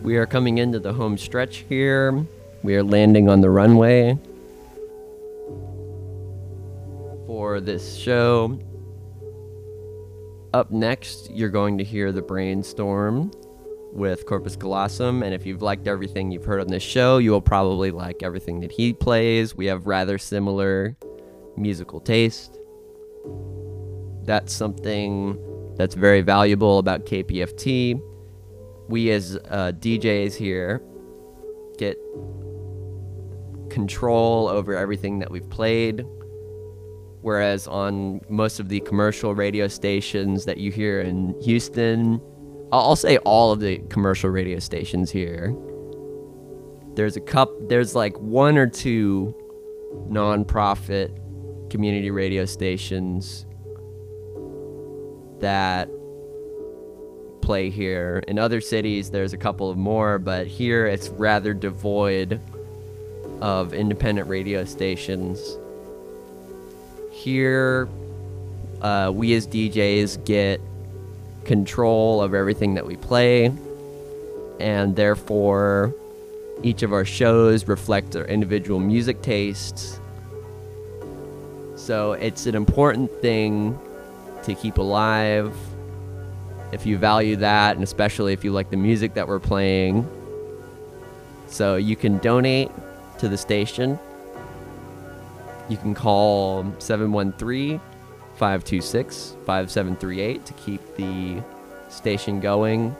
[0.00, 2.26] We are coming into the home stretch here.
[2.62, 4.18] We are landing on the runway
[7.26, 8.58] for this show.
[10.54, 13.30] Up next, you're going to hear the brainstorm
[13.92, 15.22] with Corpus Callosum.
[15.22, 18.60] And if you've liked everything you've heard on this show, you will probably like everything
[18.60, 19.54] that he plays.
[19.54, 20.96] We have rather similar
[21.56, 22.58] musical taste.
[24.24, 25.38] That's something
[25.82, 28.00] that's very valuable about KPFT.
[28.88, 30.80] We, as uh, DJs here,
[31.76, 31.96] get
[33.68, 36.06] control over everything that we've played.
[37.22, 42.20] Whereas on most of the commercial radio stations that you hear in Houston,
[42.70, 45.52] I'll say all of the commercial radio stations here.
[46.94, 47.50] There's a cup.
[47.68, 49.34] There's like one or two
[50.08, 51.18] non-profit
[51.70, 53.46] community radio stations
[55.42, 55.88] that
[57.42, 58.22] play here.
[58.26, 62.40] In other cities, there's a couple of more, but here it's rather devoid
[63.42, 65.58] of independent radio stations.
[67.10, 67.88] Here,
[68.80, 70.60] uh, we as DJs get
[71.44, 73.52] control of everything that we play,
[74.60, 75.94] and therefore,
[76.62, 80.00] each of our shows reflect our individual music tastes.
[81.74, 83.78] So it's an important thing
[84.44, 85.56] to keep alive.
[86.72, 90.08] If you value that, and especially if you like the music that we're playing.
[91.46, 92.70] So you can donate
[93.18, 93.98] to the station.
[95.68, 97.78] You can call 713
[98.36, 101.42] 526 5738 to keep the
[101.88, 102.96] station going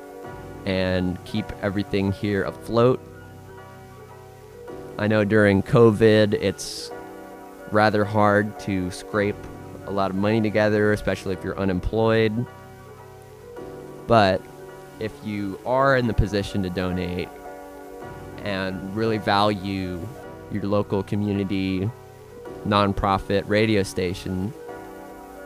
[0.66, 3.00] and keep everything here afloat.
[4.98, 6.90] I know during COVID, it's
[7.70, 9.34] rather hard to scrape
[9.92, 12.46] a lot of money together, especially if you're unemployed.
[14.06, 14.40] But
[14.98, 17.28] if you are in the position to donate
[18.42, 20.00] and really value
[20.50, 21.88] your local community
[22.66, 24.52] nonprofit radio station,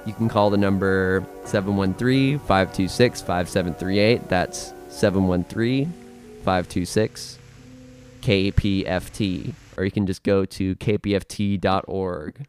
[0.07, 4.29] you can call the number 713 526 5738.
[4.29, 5.93] That's 713
[6.45, 7.39] 526
[8.23, 9.53] KPFT.
[9.77, 12.47] Or you can just go to kpft.org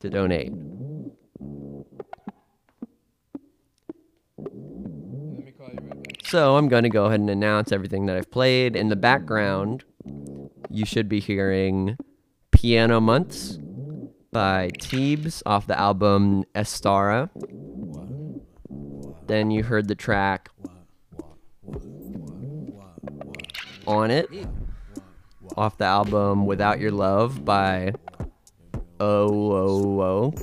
[0.00, 0.52] to donate.
[6.24, 8.76] So I'm going to go ahead and announce everything that I've played.
[8.76, 9.84] In the background,
[10.70, 11.96] you should be hearing
[12.50, 13.58] Piano Months
[14.30, 17.30] by Teebs off the album Estara.
[19.26, 20.50] Then you heard the track
[23.86, 24.28] On It
[25.56, 27.94] off the album Without Your Love by
[29.00, 30.34] O O O.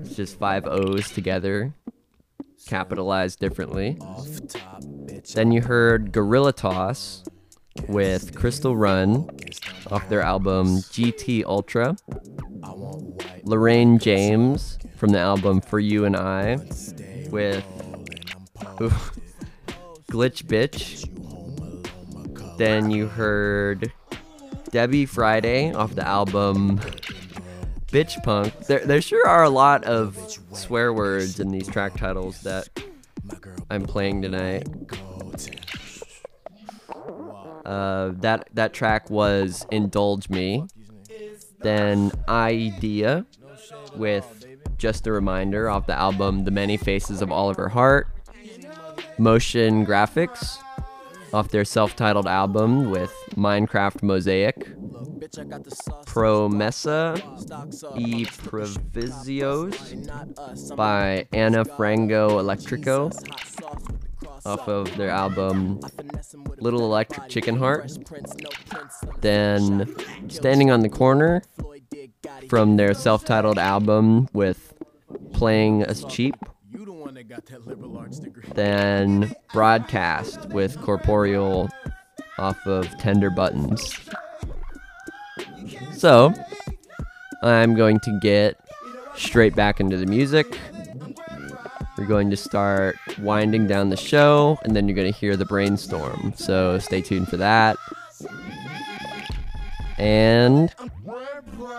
[0.00, 1.74] It's just five O's together,
[2.66, 3.98] capitalized differently.
[5.34, 7.24] Then you heard Guerilla Toss
[7.88, 9.28] with Crystal Run
[9.90, 11.96] off their album GT Ultra.
[13.44, 16.56] Lorraine James from the album For You and I
[17.30, 17.64] with
[20.10, 21.06] Glitch Bitch.
[22.58, 23.92] Then you heard
[24.70, 26.80] Debby Friday off the album
[27.88, 28.66] Bitch Punk.
[28.66, 30.18] There, there sure are a lot of
[30.52, 32.68] swear words in these track titles that
[33.70, 34.66] I'm playing tonight.
[37.64, 40.64] Uh, that that track was "Indulge Me."
[41.60, 43.26] Then "Eyedea"
[43.96, 44.44] with
[44.78, 48.08] "Just a Reminder" off the album "The Many Faces of Oliver Hart."
[49.18, 50.58] Motion Graphics
[51.32, 54.68] off their self-titled album with Minecraft Mosaic.
[56.06, 57.16] Promessa
[57.98, 59.76] e Provisios
[60.76, 63.10] by Ana Frango Elétrico
[64.46, 65.80] off of their album
[66.58, 67.98] Little Electric Chicken Heart.
[69.20, 69.94] Then
[70.28, 71.42] Standing on the Corner
[72.48, 74.74] from their self titled album with
[75.32, 76.36] Playing Us Cheap.
[78.54, 81.68] Then Broadcast with Corporeal
[82.38, 83.98] off of Tender Buttons.
[85.92, 86.32] So,
[87.42, 88.60] I'm going to get
[89.16, 90.58] straight back into the music.
[91.96, 95.46] We're going to start winding down the show, and then you're going to hear the
[95.46, 96.34] brainstorm.
[96.36, 97.76] So stay tuned for that.
[99.98, 100.74] And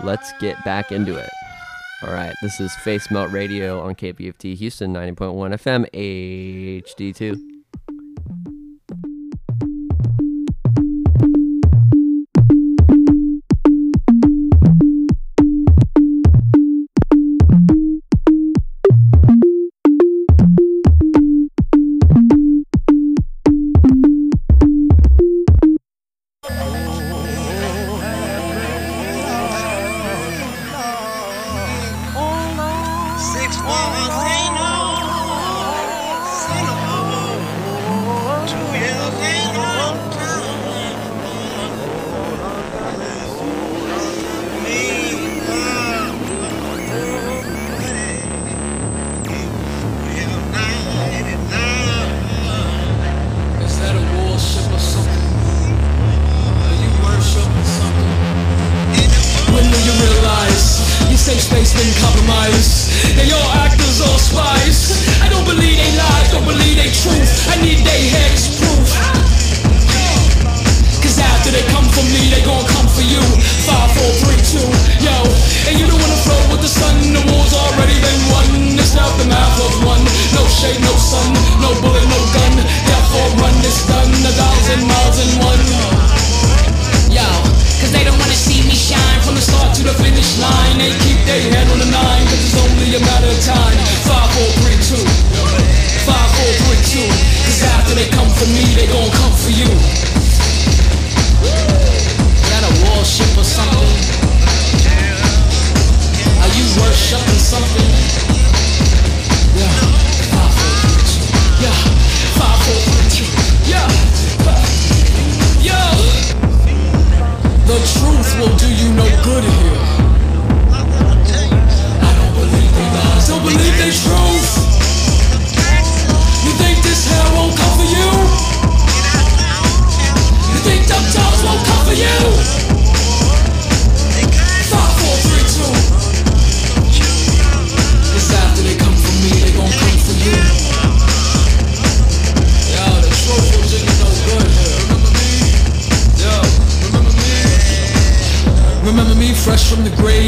[0.02, 1.30] let's get back into it.
[2.03, 7.47] All right, this is Facemelt Radio on KPFT Houston 90.1 FM HD2.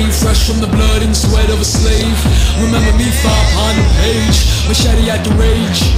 [0.08, 2.16] Fresh from the blood and sweat of a slave.
[2.64, 5.92] Remember me far upon the page, machete at the rage.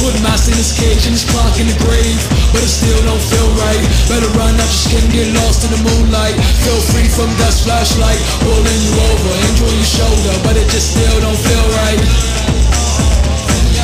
[0.00, 2.20] Put master in his cage and his clock in the grave,
[2.56, 3.82] but it still don't feel right.
[4.08, 6.36] Better run out your skin, get lost in the moonlight.
[6.64, 11.18] Feel free from dust flashlight, pulling you over, enjoy your shoulder, but it just still
[11.20, 12.00] don't feel right.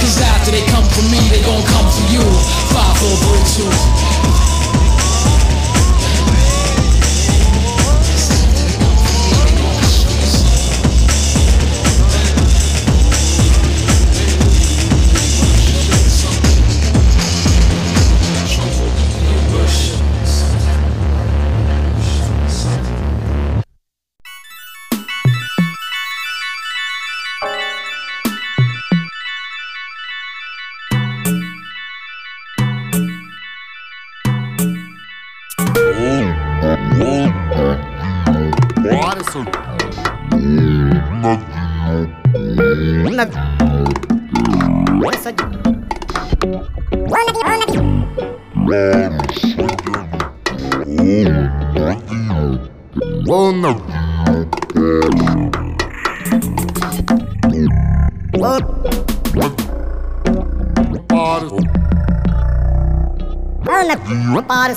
[0.00, 2.24] Cause after they come for me, they gon' come for you.
[2.72, 4.49] Five, four, three, two.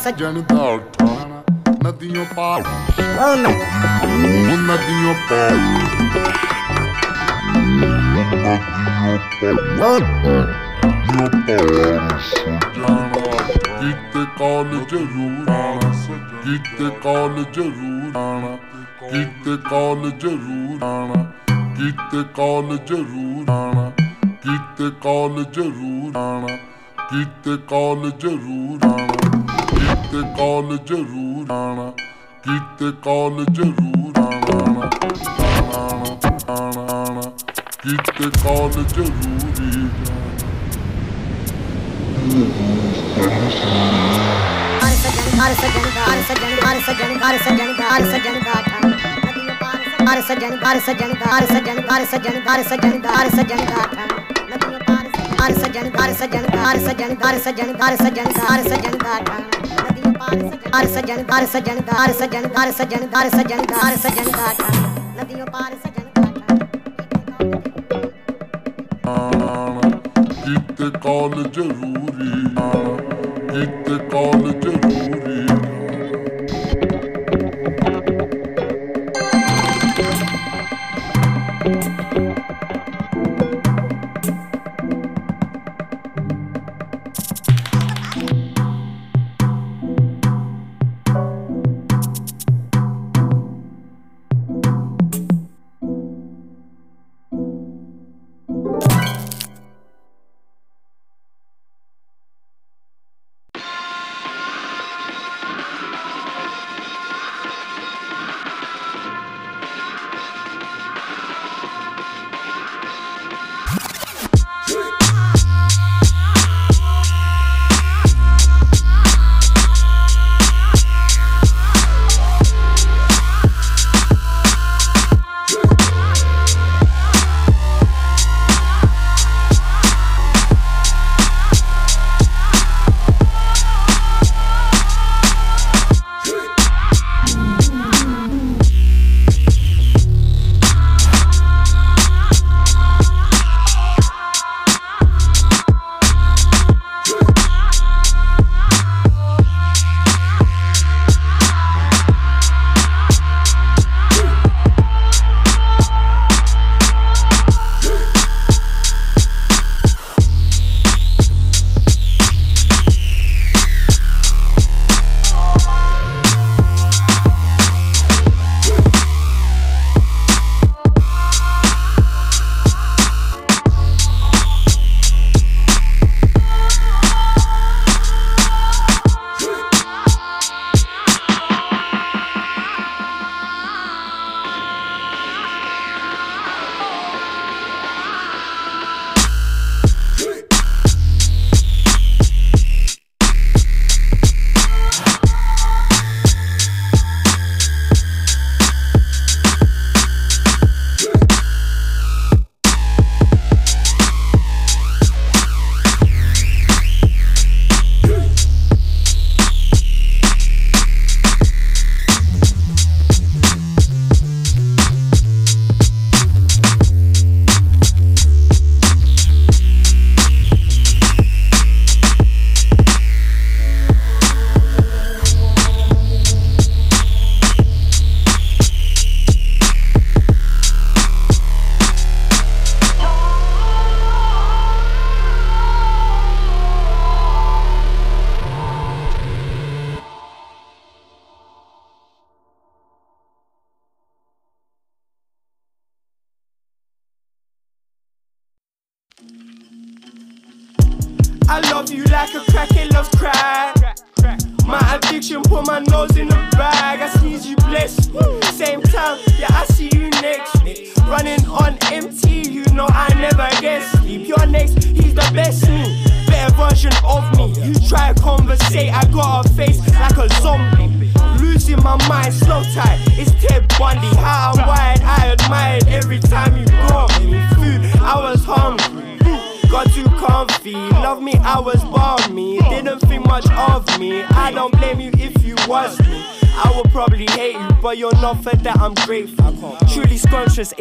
[0.04, 0.38] सजन
[1.84, 2.64] नदियों पार
[4.70, 5.54] नदियों पार
[13.80, 15.92] किते काल ज़रूर आना
[16.44, 18.52] किते काल ज़रूर आना
[19.04, 21.24] किते कॉल ज़रूर आना
[21.80, 23.88] किते कॉल ज़रूर आना
[24.46, 26.56] किते काल ज़रूर आना
[27.04, 28.63] किते काल ज़रूर
[30.13, 31.91] ਕੀਤੇ ਕਾਲ ਜ਼ਰੂਰ ਆਣਾ
[32.45, 34.89] ਕੀਤੇ ਕਾਲ ਜ਼ਰੂਰ ਆਣਾ
[35.75, 36.17] ਆਣਾ
[36.53, 37.23] ਆਣਾ ਆਣਾ
[37.83, 39.89] ਕੀਤੇ ਕਾਲ ਜ਼ਰੂਰੀ
[44.79, 48.91] ਹਰ ਸੱਜਣ ਹਰ ਸੱਜਣ ਹਰ ਸੱਜਣ ਹਰ ਸੱਜਣ ਹਰ ਸੱਜਣ ਹਰ ਸੱਜਣ ਗਾਠਾਂ
[50.05, 54.07] ਹਰ ਸੱਜਣ ਹਰ ਸੱਜਣ ਹਰ ਸੱਜਣ ਹਰ ਸੱਜਣ ਹਰ ਸੱਜਣ ਹਰ ਸੱਜਣ ਗਾਠਾਂ
[54.49, 55.09] ਨਦੀਆਂ ਪਾਰ
[55.41, 59.62] ਹਰ ਸੱਜਣ ਹਰ ਸੱਜਣ ਹਰ ਸੱਜਣ ਹਰ ਸੱਜਣ ਹਰ ਸੱਜਣ ਹਰ
[60.36, 61.82] पार सजन सजन सजन
[62.14, 64.32] सजन सजन सजन पार सजन
[74.14, 75.43] ज़रूरी ज़रूरी।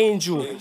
[0.02, 0.51] angel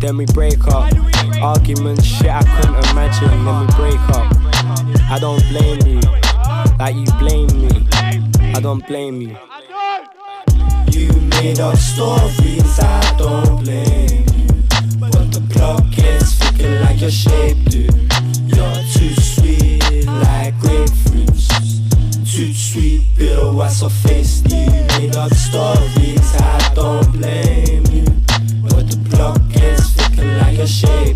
[0.00, 0.92] Then we break up.
[1.42, 3.44] Arguments, shit I couldn't imagine.
[3.44, 4.32] Then we break up.
[5.10, 6.00] I don't blame you.
[6.78, 7.86] Like you blame me.
[8.54, 9.36] I don't blame you.
[10.90, 14.46] You made up stories, I don't blame you.
[15.00, 17.92] But the clock is ticking like your shape, dude.
[18.46, 21.48] You're too sweet, like grapefruits.
[22.32, 24.42] Too sweet, Bill, what's your face?
[24.44, 27.87] You made up stories, I don't blame
[30.68, 31.07] shade.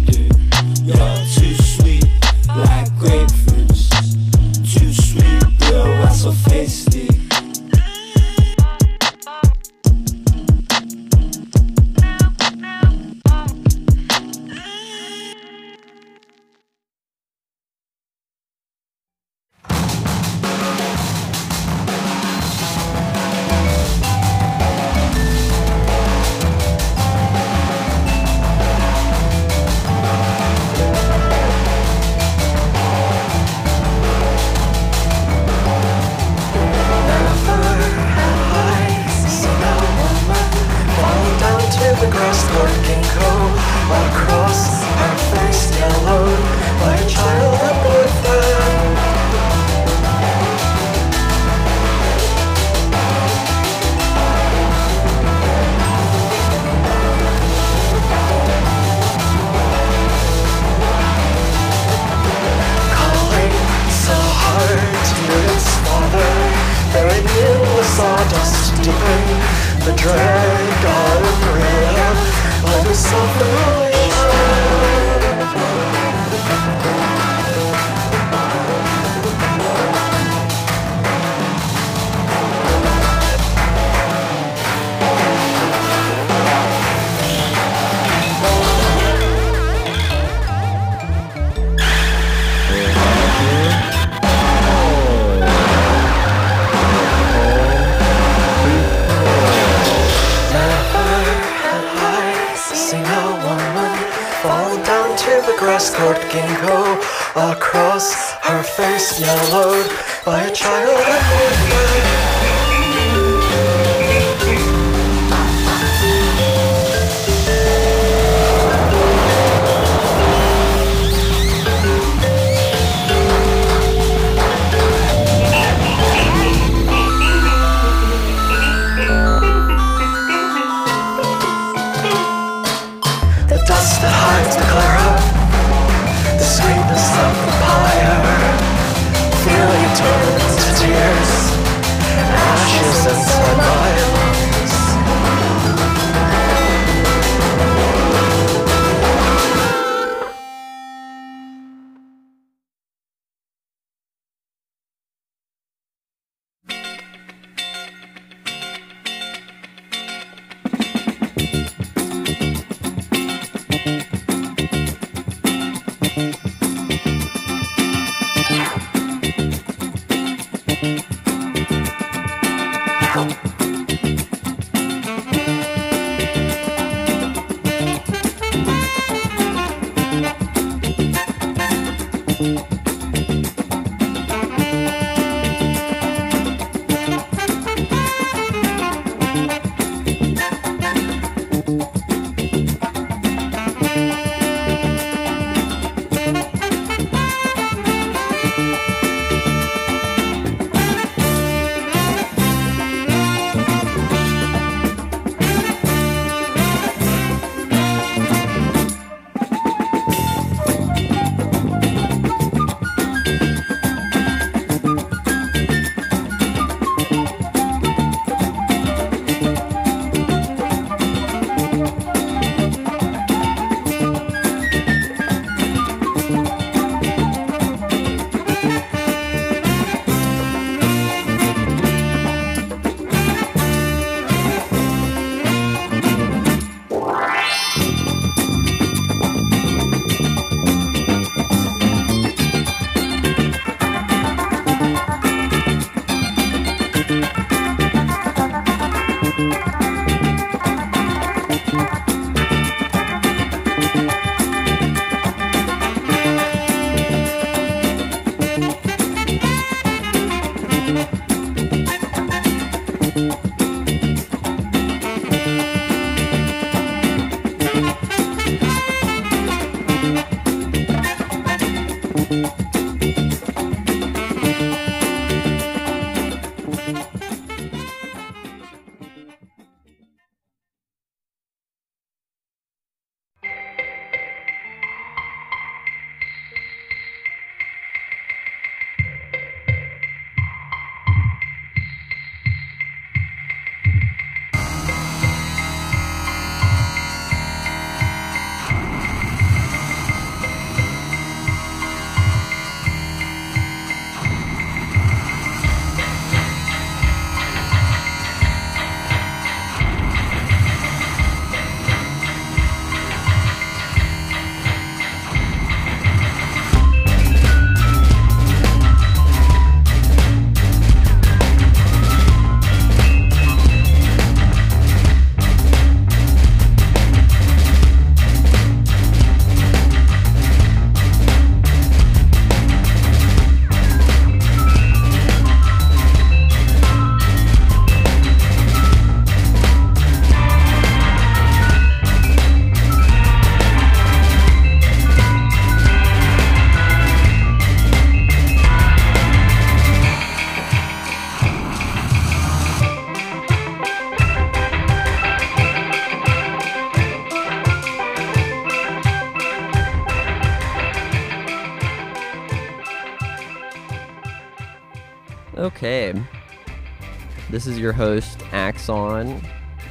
[367.62, 369.40] This is your host, Axon,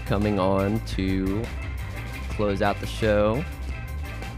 [0.05, 1.41] coming on to
[2.31, 3.45] close out the show.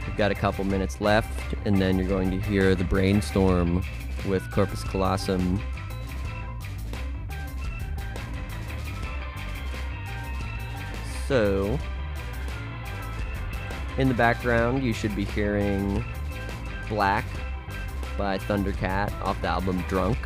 [0.06, 3.84] We've got a couple minutes left, and then you're going to hear the brainstorm
[4.28, 5.60] with Corpus Callosum.
[11.28, 11.80] So,
[13.98, 16.06] in the background, you should be hearing
[16.88, 17.26] Black
[18.16, 20.20] by Thundercat off the album Drunk.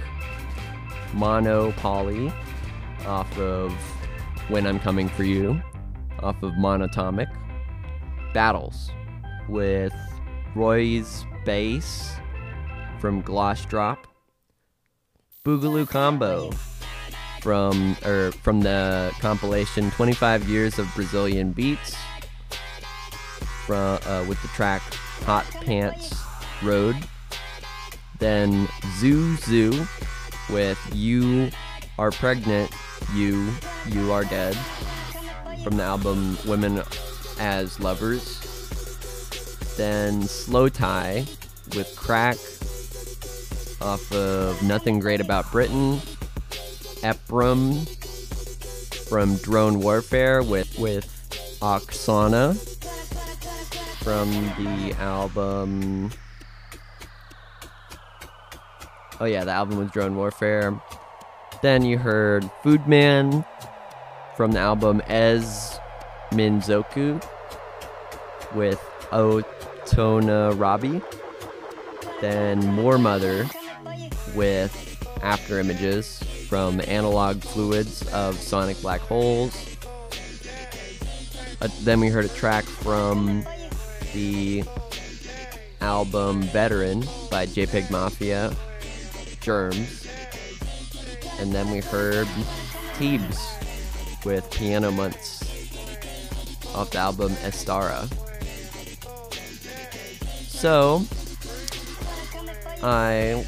[1.14, 2.34] Mono Poly
[3.08, 3.72] off of
[4.50, 5.62] When I'm Coming For You
[6.20, 7.28] off of Monotomic.
[8.34, 8.92] Battles
[9.48, 9.94] with
[10.56, 12.12] Rolls Bayce
[13.00, 14.08] from Gloss Drop.
[15.46, 16.52] Boogaloo Combo
[17.42, 21.96] from or from the compilation 25 Years of Brazilian Beats
[23.66, 24.82] from uh, with the track
[25.24, 26.14] Hot Pants
[26.62, 26.98] Road.
[28.20, 28.68] Then
[29.00, 29.88] Xiu Xiu
[30.50, 31.52] with You
[31.98, 32.72] Are Pregnant,
[33.14, 33.52] You,
[33.88, 34.56] You Are Dead
[35.64, 36.84] from the album Women
[37.40, 38.40] as Lovers.
[39.78, 41.28] Then Slowthai
[41.76, 42.38] with Crack
[43.82, 46.00] off of Nothing Great About Britain.
[47.02, 47.88] Eprom
[49.08, 51.06] from Drone Warfare with, with
[51.62, 52.56] Oksana
[54.04, 54.32] from
[54.64, 56.12] the album.
[59.20, 60.80] Oh, yeah, the album was Drone Warfare.
[61.62, 63.46] Then you heard Foodman
[64.36, 65.80] from the album Ez
[66.32, 67.24] Minzoku
[68.54, 68.80] with
[69.12, 71.02] Otona Rabi.
[72.22, 73.48] Then Moor Mother
[74.36, 74.74] with
[75.22, 79.78] After Images from Analog Fluids of Sonic Black Holes.
[81.60, 83.44] Uh, then we heard a track from
[84.14, 84.64] the
[85.82, 87.02] album Veteran
[87.32, 88.56] by JPEG Mafia,
[89.42, 90.07] Germs.
[91.40, 92.28] And then we heard
[92.98, 95.44] Teebs with Piano Months
[96.76, 98.08] off the album Estara.
[100.48, 101.04] So,
[102.84, 103.46] I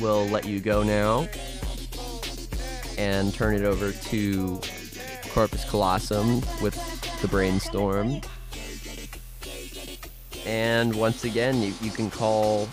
[0.00, 1.28] will let you go now
[2.96, 4.60] and turn it over to
[5.30, 6.76] Corpus Callosum with
[7.22, 8.20] the brainstorm.
[10.44, 12.68] And once again, you, you can call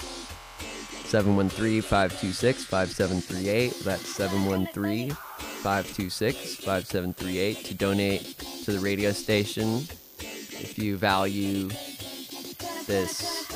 [1.16, 3.80] 713 526 5738.
[3.86, 9.76] That's 713 526 5738 to donate to the radio station
[10.20, 11.70] if you value
[12.86, 13.48] this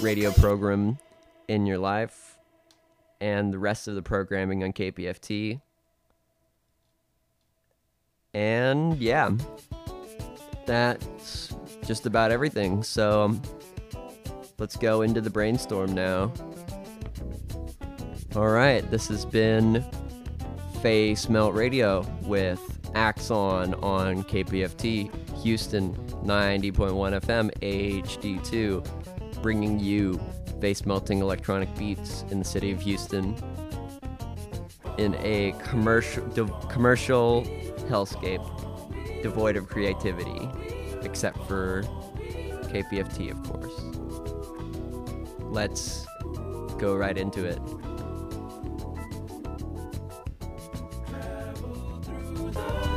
[0.00, 0.98] radio program
[1.48, 2.38] in your life
[3.20, 5.60] and the rest of the programming on KPFT.
[8.32, 9.32] And yeah,
[10.64, 11.54] that's
[11.84, 12.82] just about everything.
[12.82, 13.38] So
[14.58, 16.32] let's go into the brainstorm now.
[18.36, 19.82] All right, this has been
[20.82, 22.60] Facemelt Radio with
[22.94, 25.10] Axon on KPFT
[25.42, 30.20] Houston 90.1 FM HD2, bringing you
[30.60, 33.34] face melting electronic beats in the city of Houston
[34.98, 37.42] in a commercial de- commercial
[37.88, 40.46] hellscape devoid of creativity,
[41.00, 41.84] except for
[42.68, 43.72] KPFT, of course.
[45.40, 46.06] Let's
[46.76, 47.58] go right into it.
[52.58, 52.95] Oh.